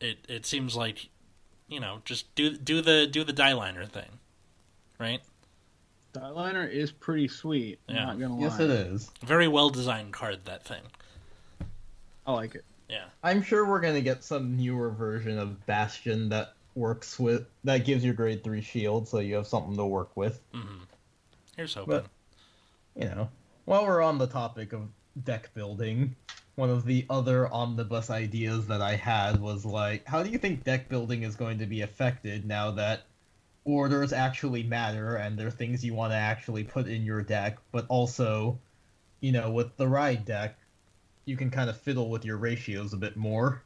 [0.00, 1.08] it it seems like
[1.74, 4.08] you know just do do the do the die liner thing,
[4.98, 5.20] right?
[6.12, 7.80] Dieliner is pretty sweet.
[7.88, 8.04] I'm Yeah.
[8.04, 8.42] not gonna lie.
[8.42, 9.10] Yes, it is.
[9.22, 10.82] Very well designed card that thing.
[12.24, 12.64] I like it.
[12.88, 13.06] Yeah.
[13.24, 18.04] I'm sure we're gonna get some newer version of Bastion that works with that gives
[18.04, 20.40] your grade three shield, so you have something to work with.
[20.52, 20.84] Mm-hmm.
[21.56, 21.90] Here's hoping.
[21.96, 22.06] But
[22.94, 23.28] you know,
[23.64, 24.82] while we're on the topic of
[25.24, 26.14] deck building,
[26.56, 30.64] one of the other omnibus ideas that I had was like, how do you think
[30.64, 33.06] deck building is going to be affected now that
[33.64, 37.86] orders actually matter and they're things you want to actually put in your deck, but
[37.88, 38.58] also,
[39.20, 40.58] you know, with the ride deck,
[41.24, 43.62] you can kind of fiddle with your ratios a bit more.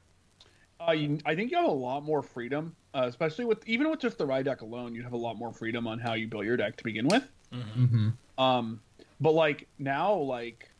[0.86, 4.00] Uh, you, I think you have a lot more freedom, uh, especially with even with
[4.00, 4.94] just the ride deck alone.
[4.94, 7.28] You have a lot more freedom on how you build your deck to begin with.
[7.52, 8.42] hmm Mm-hmm.
[8.42, 8.80] Um,
[9.20, 10.70] but like now, like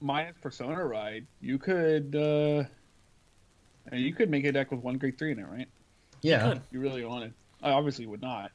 [0.00, 2.64] minus Persona Ride, you could uh,
[3.96, 5.68] you could make a deck with one grade three in it, right?
[6.22, 6.48] Yeah.
[6.48, 6.62] Good.
[6.70, 7.32] You really wanted.
[7.62, 8.52] I obviously would not,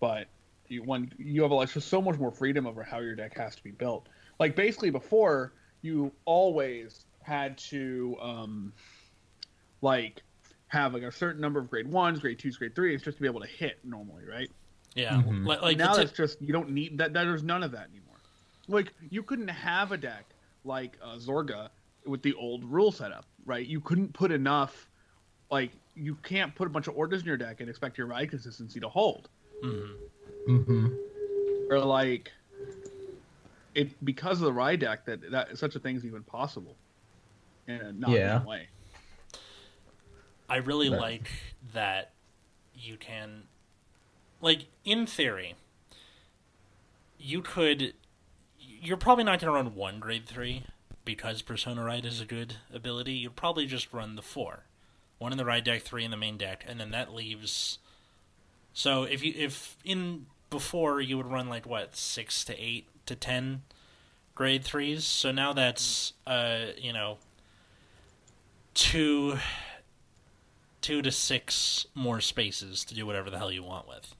[0.00, 0.26] but
[0.68, 3.36] you one you have a lot, just so much more freedom over how your deck
[3.36, 4.08] has to be built.
[4.38, 8.72] Like basically before, you always had to um,
[9.82, 10.22] like
[10.68, 13.28] have like a certain number of grade ones, grade twos, grade threes, just to be
[13.28, 14.50] able to hit normally, right?
[14.94, 15.14] Yeah.
[15.22, 15.46] Mhm.
[15.46, 17.12] Like, like now the it's just you don't need that.
[17.12, 18.16] that There's none of that anymore.
[18.68, 20.26] Like you couldn't have a deck
[20.64, 21.68] like uh, Zorga
[22.06, 23.66] with the old rule setup, right?
[23.66, 24.88] You couldn't put enough.
[25.50, 28.30] Like you can't put a bunch of orders in your deck and expect your ride
[28.30, 29.28] consistency to hold,
[29.64, 30.52] Mm-hmm.
[30.52, 31.72] Mm-hmm.
[31.72, 32.30] or like
[33.74, 36.76] it because of the ride deck that that such a thing is even possible.
[37.68, 38.42] In a not Yeah.
[38.44, 38.68] way.
[40.48, 41.30] I really That- like
[41.74, 42.12] that
[42.74, 43.44] you can,
[44.40, 45.54] like, in theory,
[47.18, 47.94] you could.
[48.80, 50.64] You're probably not going to run one grade three
[51.04, 53.12] because Persona Ride is a good ability.
[53.12, 54.64] You'd probably just run the four,
[55.18, 57.78] one in the ride deck, three in the main deck, and then that leaves.
[58.72, 63.14] So if you if in before you would run like what six to eight to
[63.14, 63.62] ten
[64.34, 67.18] grade threes, so now that's uh you know
[68.74, 69.36] two
[70.80, 74.14] two to six more spaces to do whatever the hell you want with.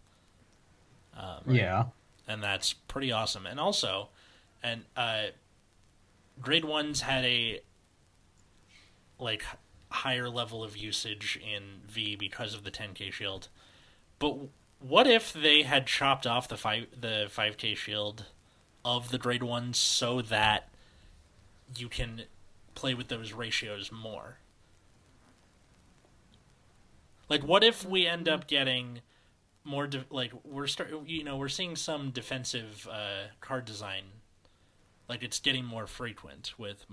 [1.17, 1.85] Um, Yeah.
[2.29, 3.47] and that's pretty awesome.
[3.47, 4.09] And also,
[4.63, 5.27] and uh,
[6.41, 7.61] grade ones had a
[9.19, 9.45] like
[9.91, 13.49] higher level of usage in V because of the 10k shield.
[14.19, 14.37] But
[14.79, 18.27] what if they had chopped off the five the 5k shield
[18.85, 20.69] of the grade ones so that
[21.77, 22.23] you can
[22.75, 24.39] play with those ratios more?
[27.29, 29.01] Like, what if we end up getting
[29.63, 34.05] more de- like we're start you know we're seeing some defensive uh, card design
[35.11, 36.87] like it's getting more frequent with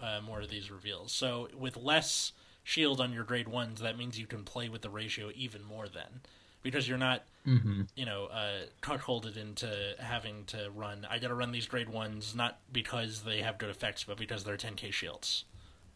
[0.00, 2.32] uh, more of these reveals so with less
[2.64, 5.86] shield on your grade ones that means you can play with the ratio even more
[5.86, 6.20] then
[6.62, 7.82] because you're not Mm-hmm.
[7.94, 12.58] you know uh cuckolded into having to run i gotta run these grade ones not
[12.70, 15.44] because they have good effects but because they're 10k shields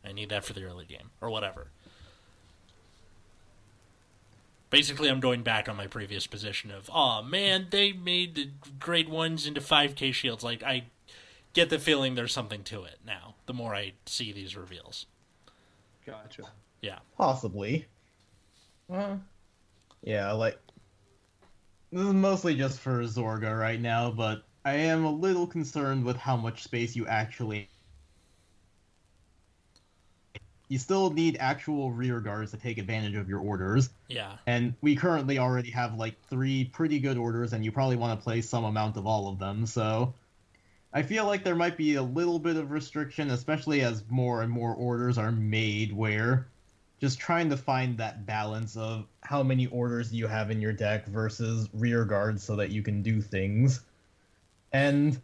[0.02, 1.66] i need that for the early game or whatever
[4.70, 8.48] Basically, I'm going back on my previous position of, oh man, they made the
[8.80, 10.42] grade ones into 5k shields.
[10.42, 10.85] Like, I
[11.52, 15.06] get the feeling there's something to it now, the more I see these reveals.
[16.06, 16.42] Gotcha.
[16.80, 16.98] Yeah.
[17.16, 17.86] Possibly.
[18.92, 19.16] Uh,
[20.02, 20.58] yeah, like
[21.92, 26.16] this is mostly just for Zorga right now, but I am a little concerned with
[26.16, 27.68] how much space you actually.
[30.68, 34.38] You still need actual rear guards to take advantage of your orders, Yeah.
[34.46, 38.24] and we currently already have like three pretty good orders, and you probably want to
[38.24, 39.66] play some amount of all of them.
[39.66, 40.14] So,
[40.94, 44.50] I feel like there might be a little bit of restriction, especially as more and
[44.50, 46.48] more orders are made, where
[47.00, 51.07] just trying to find that balance of how many orders you have in your deck
[51.07, 53.81] versus rear guards so that you can do things.
[54.72, 55.20] And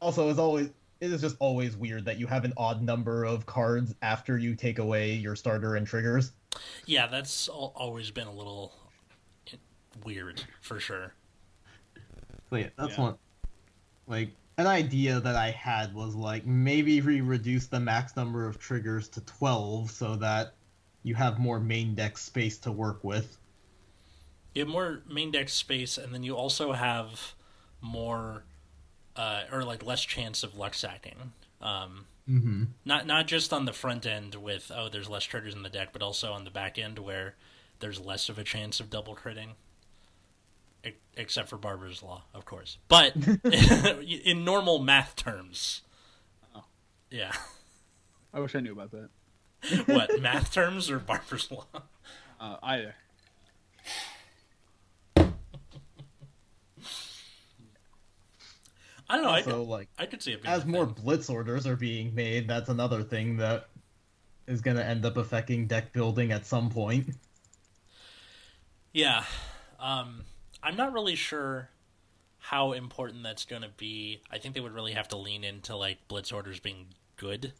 [0.00, 3.44] also, as always, it is just always weird that you have an odd number of
[3.46, 6.32] cards after you take away your starter and triggers.
[6.86, 8.72] Yeah, that's always been a little
[10.04, 11.14] weird, for sure.
[12.52, 13.04] So yeah, that's Yeah.
[13.04, 13.18] one.
[14.06, 18.58] Like an idea that I had was like maybe we reduce the max number of
[18.58, 20.52] triggers to twelve so that
[21.02, 23.38] you have more main deck space to work with.
[24.54, 27.34] You have more main deck space, and then you also have
[27.80, 28.44] more,
[29.16, 31.32] uh, or like less chance of luck sacking.
[31.62, 32.64] Um, Mm-hmm.
[32.84, 35.88] Not not just on the front end with oh there's less triggers in the deck,
[35.92, 37.34] but also on the back end where
[37.80, 39.54] there's less of a chance of double critting.
[40.84, 42.78] E- except for Barber's Law, of course.
[42.88, 43.14] But
[43.44, 45.82] in normal math terms.
[46.54, 46.64] Oh.
[47.10, 47.32] Yeah.
[48.34, 49.08] I wish I knew about that.
[49.86, 51.66] what, math terms or Barber's Law?
[52.40, 52.94] Uh, either.
[59.08, 59.30] I don't know.
[59.30, 60.94] I could, like I could see it being as more thing.
[60.94, 63.68] blitz orders are being made, that's another thing that
[64.46, 67.10] is going to end up affecting deck building at some point.
[68.94, 69.24] Yeah.
[69.78, 70.24] Um,
[70.62, 71.70] I'm not really sure
[72.38, 74.20] how important that's going to be.
[74.30, 77.52] I think they would really have to lean into like blitz orders being good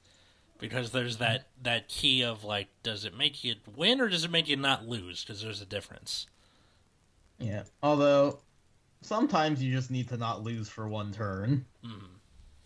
[0.59, 4.31] because there's that that key of like does it make you win or does it
[4.31, 6.27] make you not lose because there's a difference.
[7.39, 7.65] Yeah.
[7.83, 8.39] Although
[9.03, 11.67] sometimes you just need to not lose for one turn.
[11.85, 12.09] Mhm.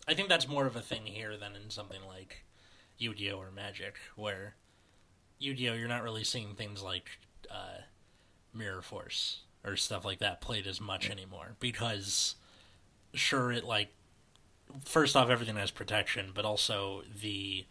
[0.09, 2.45] I think that's more of a thing here than in something like
[2.99, 4.55] Yu-Gi-Oh or Magic where
[5.39, 7.19] Yu-Gi-Oh you're not really seeing things like
[7.51, 7.81] uh,
[8.55, 12.37] Mirror Force or stuff like that played as much anymore because
[13.13, 13.89] sure it like
[14.85, 17.65] first off everything has protection but also the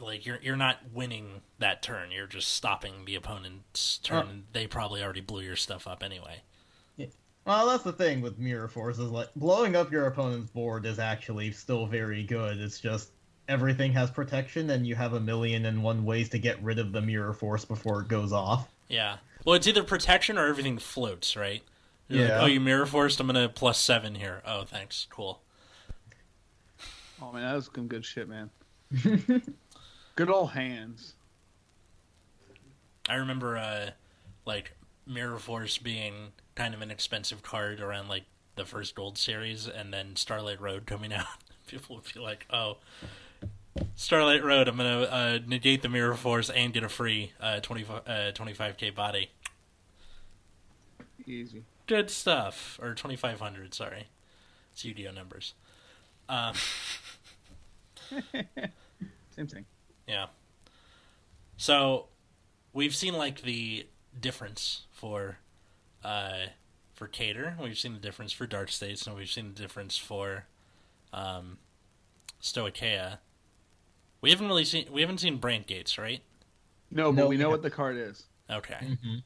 [0.00, 4.66] like you're you're not winning that turn you're just stopping the opponent's turn and they
[4.66, 6.42] probably already blew your stuff up anyway
[6.96, 7.06] yeah.
[7.46, 10.98] Well, that's the thing with mirror force is like blowing up your opponent's board is
[10.98, 12.58] actually still very good.
[12.58, 13.12] It's just
[13.48, 16.92] everything has protection and you have a million and one ways to get rid of
[16.92, 18.68] the mirror force before it goes off.
[18.90, 19.18] Yeah.
[19.46, 21.62] Well, it's either protection or everything floats, right?
[22.08, 22.40] You're like, Yeah.
[22.42, 23.20] oh, you mirror forced.
[23.20, 24.42] I'm gonna plus seven here.
[24.44, 25.06] Oh, thanks.
[25.08, 25.40] Cool.
[27.22, 28.50] Oh man, that was some good shit, man.
[30.16, 31.14] Good old hands.
[33.08, 33.90] I remember, uh,
[34.44, 34.72] like
[35.06, 38.24] mirror force being kind of an expensive card around like
[38.56, 41.26] the first gold series, and then Starlight Road coming out.
[41.68, 42.78] People would be like, oh.
[43.94, 48.02] Starlight Road, I'm gonna uh, negate the mirror force and get a free uh, 25,
[48.06, 49.30] uh, 25k body.
[51.26, 51.64] Easy.
[51.86, 52.78] Good stuff.
[52.82, 54.08] Or 2500, sorry.
[54.72, 55.54] It's UDO numbers.
[56.28, 56.54] Um,
[59.30, 59.64] Same thing.
[60.06, 60.26] Yeah.
[61.56, 62.06] So
[62.72, 63.86] we've seen like the
[64.18, 65.38] difference for
[66.04, 66.46] uh
[66.94, 67.58] for Keter.
[67.60, 70.46] We've seen the difference for Dark States, and we've seen the difference for
[71.12, 71.58] um.
[74.20, 76.20] We haven't really seen we haven't seen Brandt Gates, right?
[76.90, 77.52] No, but No, we know yeah.
[77.52, 78.24] what the card is.
[78.50, 78.78] Okay.
[78.82, 79.16] Mm-hmm.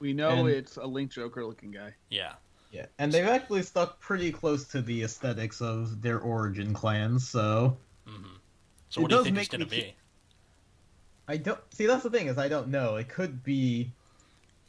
[0.00, 1.94] We know And- it's a Link Joker looking guy.
[2.10, 2.32] Yeah.
[2.72, 7.76] Yeah, and they've actually stuck pretty close to the aesthetics of their origin clans, so
[8.06, 8.24] hmm
[8.90, 9.94] So It what do you think it's going to me be?
[11.28, 11.86] I don't see.
[11.86, 12.96] That's the thing is I don't know.
[12.96, 13.90] It could be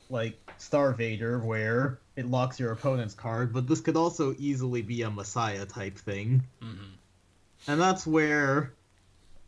[0.10, 5.02] like Star Vader, where it locks your opponent's card, but this could also easily be
[5.02, 6.93] a Messiah type thing, hmm
[7.67, 8.72] and that's where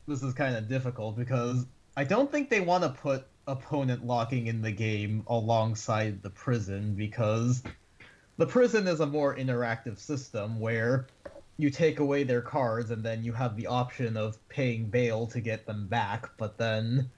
[0.10, 4.48] this is kind of difficult because I don't think they want to put opponent locking
[4.48, 7.64] in the game alongside the prison because
[8.38, 11.08] the prison is a more interactive system where
[11.58, 15.42] you take away their cards and then you have the option of paying bail to
[15.42, 17.10] get them back but then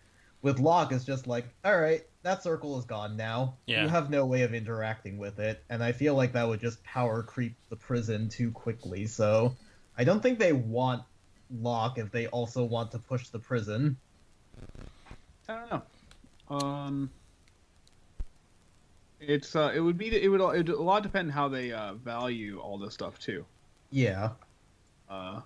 [0.41, 3.55] with lock it's just like all right that circle is gone now.
[3.65, 3.83] Yeah.
[3.83, 5.63] you have no way of interacting with it.
[5.69, 9.07] And i feel like that would just power creep the prison too quickly.
[9.07, 9.55] So
[9.97, 11.03] i don't think they want
[11.59, 13.97] lock if they also want to push the prison
[15.49, 16.55] I don't know.
[16.55, 17.09] Um,
[19.19, 21.93] it's uh, it would be it would it would a lot depend how they uh,
[21.93, 23.45] value all this stuff too.
[23.91, 24.29] yeah
[25.09, 25.41] Uh,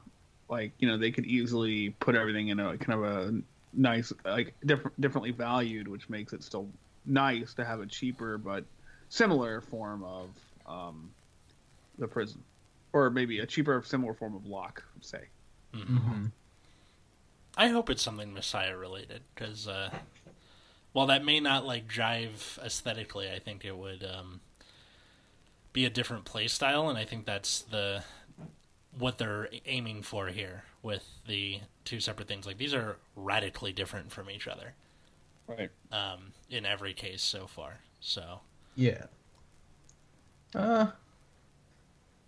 [0.50, 3.42] like you know they could easily put everything in a kind of a
[3.74, 6.68] nice like different differently valued, which makes it still
[7.06, 8.64] nice to have a cheaper but
[9.10, 10.30] similar form of
[10.68, 11.12] um,
[11.98, 12.44] the prison,
[12.94, 15.26] or maybe a cheaper similar form of lock, say.
[15.84, 16.26] Hmm mm-hmm.
[17.58, 19.90] I hope it's something Messiah related because uh,
[20.92, 24.42] while that may not like jive aesthetically, I think it would um,
[25.72, 28.04] be a different play style, and I think that's the
[28.98, 32.46] what they're aiming for here with the two separate things.
[32.46, 34.74] Like these are radically different from each other
[35.48, 35.70] Right.
[35.92, 37.80] um, in every case so far.
[38.00, 38.42] So
[38.76, 39.06] Yeah.
[40.54, 40.88] Uh.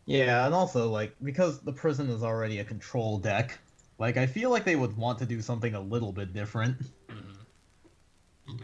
[0.08, 3.60] Yeah, and also like because the prison is already a control deck,
[3.99, 6.78] like I feel like they would want to do something a little bit different.
[7.10, 8.60] mhm.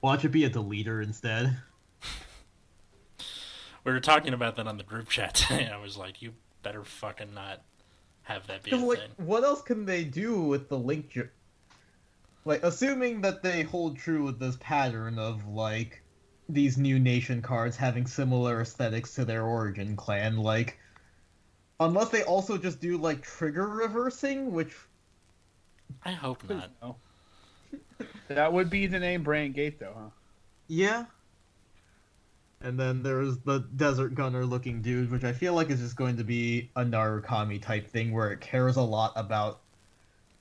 [0.00, 1.54] Watch it be a deleter instead.
[3.84, 5.68] we were talking about that on the group chat today.
[5.72, 6.32] I was like, you
[6.62, 7.60] better fucking not
[8.22, 9.10] have that be a like, thing.
[9.18, 11.10] what else can they do with the link?
[11.10, 11.28] Ju-
[12.46, 16.00] like, assuming that they hold true with this pattern of like
[16.48, 20.78] these new nation cards having similar aesthetics to their origin clan, like
[21.80, 24.74] Unless they also just do like trigger reversing, which
[26.04, 26.70] I hope not.
[26.82, 26.96] No.
[28.28, 30.10] that would be the name Brandt Gate, though, huh?
[30.68, 31.06] yeah.
[32.60, 36.16] And then there's the desert gunner looking dude, which I feel like is just going
[36.18, 39.62] to be a Narukami type thing where it cares a lot about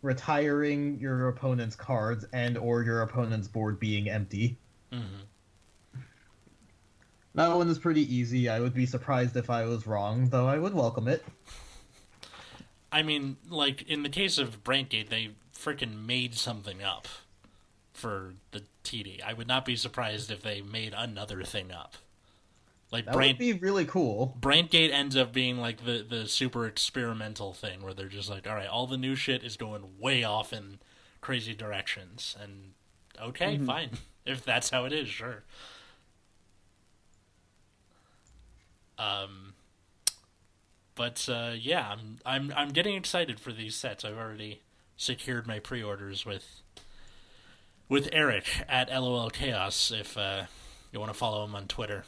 [0.01, 4.59] retiring your opponent's cards and or your opponent's board being empty.
[4.91, 5.26] hmm
[7.37, 8.49] That one is pretty easy.
[8.49, 11.23] I would be surprised if I was wrong, though I would welcome it.
[12.91, 17.07] I mean, like in the case of Brandt Gate, they freaking made something up
[17.93, 19.21] for the TD.
[19.23, 21.97] I would not be surprised if they made another thing up.
[22.91, 24.35] Like That Brandt would be really cool.
[24.41, 28.47] Brandt Gate ends up being like the the super experimental thing where they're just like,
[28.47, 30.79] all right, all the new shit is going way off in
[31.21, 32.71] crazy directions, and
[33.21, 33.65] okay, Mhm.
[33.67, 33.89] fine,
[34.25, 35.43] if that's how it is, sure.
[38.97, 39.53] Um,
[40.95, 44.03] but uh, yeah, I'm I'm I'm getting excited for these sets.
[44.03, 44.61] I've already
[44.95, 46.61] secured my pre-orders with
[47.89, 49.91] with Eric at LOL Chaos.
[49.91, 50.43] If uh,
[50.91, 52.03] you want to follow him on Twitter.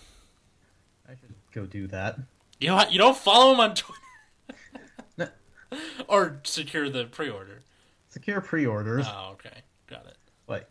[1.08, 2.18] I should go do that.
[2.60, 5.32] You don't, you don't follow him on Twitter,
[6.08, 7.62] or secure the pre-order.
[8.10, 9.06] Secure pre-orders.
[9.08, 10.18] Oh, okay, got it.
[10.48, 10.64] Wait,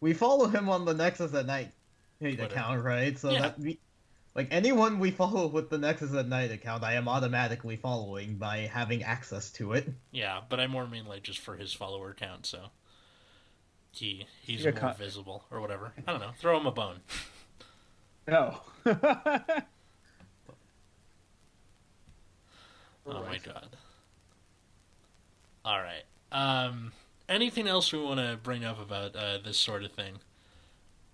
[0.00, 1.72] we follow him on the Nexus at Night
[2.20, 2.44] Twitter.
[2.44, 3.18] account, right?
[3.18, 3.40] So Yeah.
[3.42, 3.78] that we,
[4.36, 8.58] like anyone we follow with the Nexus at Night account, I am automatically following by
[8.72, 9.88] having access to it.
[10.12, 12.66] Yeah, but I more mean like just for his follower count, so
[13.90, 15.92] he he's Yeah, more con- visible or whatever.
[16.06, 16.32] I don't know.
[16.38, 17.00] Throw him a bone.
[18.28, 18.60] No.
[23.08, 23.68] Oh my god.
[25.64, 26.02] All right.
[26.32, 26.92] Um,
[27.28, 30.18] anything else we want to bring up about uh, this sort of thing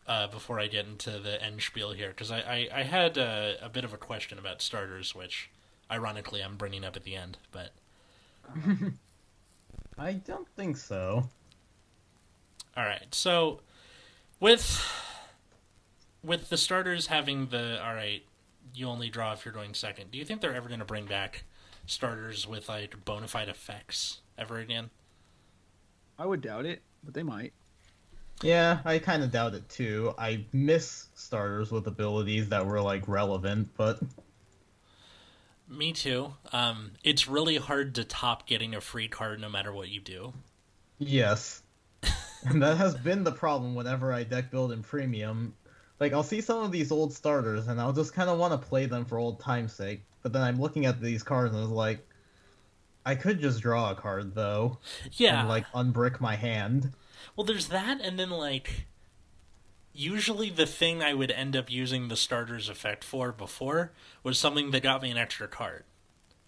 [0.06, 2.08] uh, before I get into the end spiel here?
[2.08, 5.50] Because I, I, I had uh, a bit of a question about starters, which
[5.90, 7.38] ironically I'm bringing up at the end.
[7.50, 7.72] But
[9.98, 11.28] I don't think so.
[12.76, 13.60] all right, so
[14.40, 14.82] with
[16.24, 18.22] with the starters having the all right,
[18.74, 20.10] you only draw if you're going second.
[20.10, 21.44] Do you think they're ever going to bring back
[21.86, 24.90] starters with like bona fide effects ever again?
[26.18, 27.52] I would doubt it, but they might.
[28.42, 30.14] Yeah, I kind of doubt it too.
[30.18, 34.00] I miss starters with abilities that were like relevant, but
[35.68, 36.34] Me too.
[36.52, 40.32] Um, it's really hard to top getting a free card no matter what you do.
[40.98, 41.62] yes.
[42.44, 45.54] and that has been the problem whenever I deck build in premium.
[46.00, 48.68] Like I'll see some of these old starters and I'll just kind of want to
[48.68, 50.02] play them for old time's sake.
[50.22, 52.04] But then I'm looking at these cards and I was like,
[53.06, 54.78] I could just draw a card though,
[55.12, 55.40] Yeah.
[55.40, 56.92] and like unbrick my hand.
[57.36, 58.86] Well, there's that, and then like,
[59.92, 63.92] usually the thing I would end up using the starter's effect for before
[64.22, 65.84] was something that got me an extra card.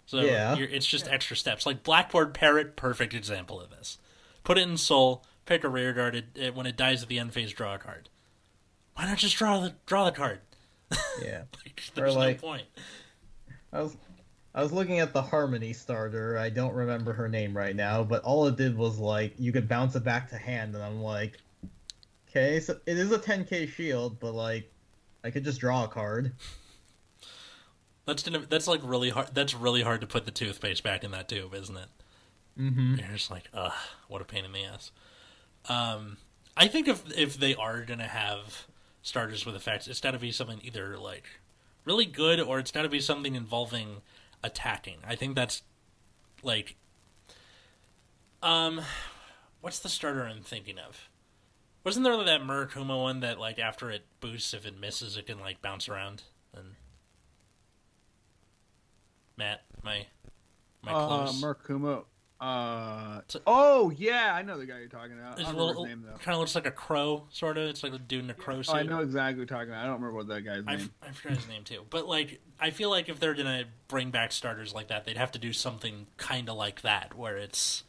[0.05, 0.55] So Yeah.
[0.55, 1.65] you're, it's just extra steps.
[1.65, 3.97] Like Blackboard Parrot, perfect example of this.
[4.43, 6.15] Put it in Soul, pick a rear guard.
[6.15, 8.09] It, it, when it dies at the end phase, draw a card.
[8.95, 10.39] Why not just draw the draw the card?
[11.21, 11.43] Yeah.
[11.65, 12.63] Like, there's like- no point.
[13.73, 13.97] I was
[14.55, 16.37] I was looking at the Harmony starter.
[16.37, 19.67] I don't remember her name right now, but all it did was like you could
[19.67, 21.37] bounce it back to hand, and I'm like,
[22.29, 24.71] okay, so it is a 10k shield, but like
[25.25, 26.31] I could just draw a card.
[28.05, 29.31] That's that's like really hard.
[29.33, 31.89] That's really hard to put the toothpaste back in that tube, isn't it?
[32.57, 32.95] Mm-hmm.
[32.95, 33.73] You're just like, ugh,
[34.07, 34.91] what a pain in the ass.
[35.67, 36.15] Um,
[36.55, 38.67] I think if if they are gonna have
[39.01, 41.25] starters with effects, it's got to be something either like
[41.83, 43.97] really good or it's got to be something involving
[44.45, 44.97] attacking.
[45.05, 45.63] I think that's
[46.43, 46.75] like,
[48.41, 48.81] um,
[49.61, 51.09] what's the starter I'm thinking of?
[51.83, 55.39] Wasn't there that Murakumo one that like after it boosts, if it misses, it can
[55.39, 56.23] like bounce around
[56.53, 56.75] and.
[59.37, 60.05] Matt, my
[60.81, 61.41] my Uh, close.
[62.39, 65.37] Uh, So- oh yeah, I know the guy you're talking about.
[65.37, 66.17] I It's a don't little, his name though.
[66.17, 67.69] kind of looks like a crow, sort of.
[67.69, 68.75] It's like a dude in a crow Oh, suit.
[68.75, 69.83] I know exactly what you're talking about.
[69.83, 70.89] I don't remember what that guy's I, name.
[71.01, 71.85] I forgot his name too.
[71.89, 75.31] But like, I feel like if they're gonna bring back starters like that, they'd have
[75.31, 77.83] to do something kind of like that, where it's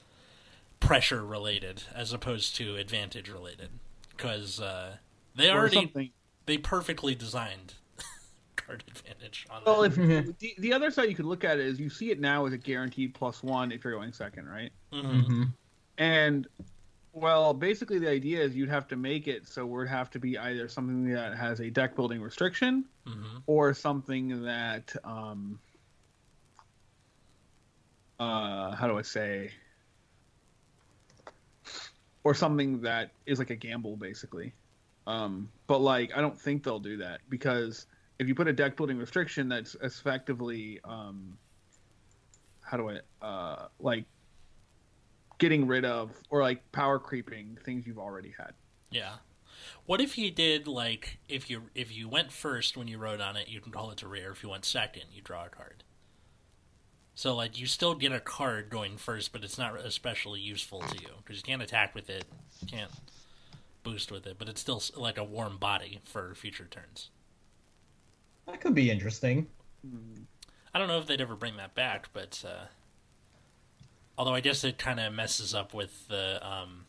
[0.79, 3.71] pressure related as opposed to advantage related,
[4.17, 4.97] because uh,
[5.35, 6.11] they Or already something.
[6.47, 7.75] they perfectly designed
[8.67, 9.99] card advantage on Well, that.
[9.99, 12.47] if the, the other side you could look at it is you see it now
[12.47, 14.73] as a guaranteed plus one if you're going second, right?
[14.93, 15.03] Mhm.
[15.05, 15.43] Mm-hmm.
[15.99, 16.47] And
[17.13, 20.19] well, basically the idea is you'd have to make it so it would have to
[20.19, 23.43] be either something that has a deck building restriction Mhm.
[23.47, 25.59] or something that um
[28.19, 29.51] uh how do I say
[32.25, 34.53] or something that is like a gamble basically.
[35.07, 37.87] Um but like I don't think they'll do that because
[38.19, 41.37] if you put a deck building restriction that's effectively um
[42.63, 44.05] how do I uh like
[45.39, 48.53] getting rid of or like power creeping things you've already had.
[48.91, 49.17] Yeah.
[49.85, 53.37] What if you did like if you if you went first when you rode on
[53.37, 54.31] it, you can call it a rare.
[54.31, 55.85] If you went second, you draw a card.
[57.15, 61.01] So like you still get a card going first, but it's not especially useful to
[61.01, 62.25] you because you can't attack with it,
[62.61, 62.91] you can't
[63.83, 67.11] boost with it, but it's still like a warm body for future turns.
[68.47, 69.49] That could be interesting.
[70.75, 72.67] I don't know if they'd ever bring that back, but uh,
[74.19, 76.87] although I guess it kind of messes up with the um,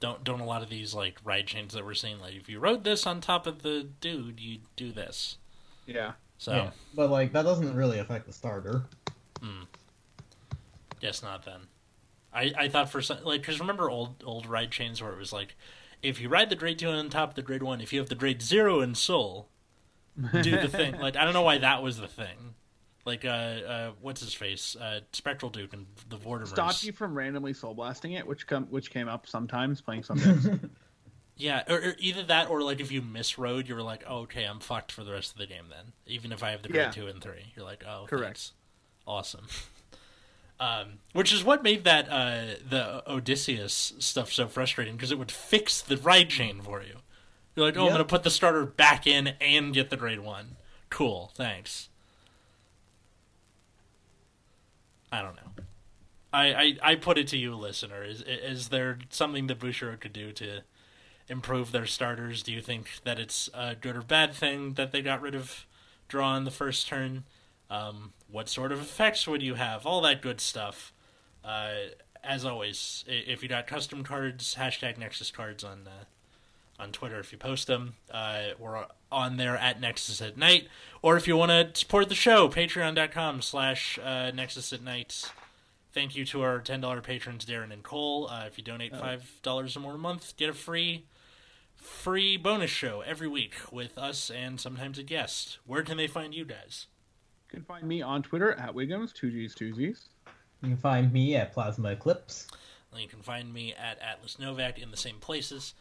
[0.00, 2.58] don't don't a lot of these like ride chains that we're seeing like if you
[2.58, 5.38] rode this on top of the dude, you do this.
[5.86, 6.12] Yeah.
[6.38, 8.82] So Yeah, but like that doesn't really affect the starter.
[11.00, 11.68] guess not then.
[12.34, 15.32] I I thought for some like because remember old old ride chains where it was
[15.32, 15.54] like
[16.02, 18.08] if you ride the grade two on top of the grade one, if you have
[18.08, 19.48] the grade zero in soul,
[20.42, 20.98] do the thing.
[20.98, 22.54] Like I don't know why that was the thing.
[23.04, 24.76] Like uh, uh what's his face?
[24.76, 26.48] Uh Spectral Duke and the Vortimers.
[26.48, 30.18] Stop you from randomly soul blasting it, which come which came up sometimes playing some
[30.18, 30.46] decks.
[31.34, 34.44] Yeah, or, or either that or like if you misrode, you were like, oh, okay,
[34.44, 35.92] I'm fucked for the rest of the game then.
[36.06, 36.90] Even if I have the grade Yeah.
[36.90, 38.24] two and three, you're like, oh, Correct.
[38.24, 38.52] thanks.
[39.06, 39.46] awesome.
[40.60, 45.32] um, which is what made that uh, the Odysseus stuff so frustrating because it would
[45.32, 46.96] fix the ride chain for you.
[47.54, 50.56] You're like, oh, I'm gonna put the starter back in and get the grade one.
[50.90, 51.88] Cool, thanks.
[55.10, 55.64] I don't know.
[56.32, 58.02] I, I, I put it to you, listener.
[58.02, 60.62] Is is there something that Bushiroad could do to
[61.28, 62.42] improve their starters?
[62.42, 65.66] Do you think that it's a good or bad thing that they got rid of
[66.08, 67.24] draw on the first turn?
[67.68, 69.84] Um, what sort of effects would you have?
[69.86, 70.92] All that good stuff.
[71.44, 71.72] Uh,
[72.24, 76.04] as always, if you got custom cards, hashtag Nexus cards on uh,
[76.82, 77.94] on Twitter if you post them.
[78.10, 80.68] Uh, we're on there at Nexus at Night.
[81.00, 85.30] Or if you want to support the show, patreon.com slash uh, Nexus at Night.
[85.92, 88.28] Thank you to our $10 patrons, Darren and Cole.
[88.28, 91.06] Uh, if you donate $5 or more a month, get a free
[91.76, 95.58] free bonus show every week with us and sometimes a guest.
[95.66, 96.86] Where can they find you guys?
[97.52, 100.08] you can find me on Twitter at Wiggums, two G's, two Z's.
[100.62, 102.46] You can find me at Plasma Eclipse.
[102.96, 105.74] You can find me at Atlas Novack in the same places.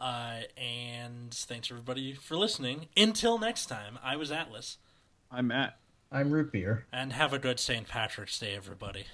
[0.00, 2.88] Uh, and thanks everybody for listening.
[2.96, 4.78] Until next time, I was Atlas.
[5.30, 5.78] I'm Matt.
[6.10, 6.86] I'm Root Beer.
[6.92, 7.88] And have a good St.
[7.88, 9.06] Patrick's Day, everybody.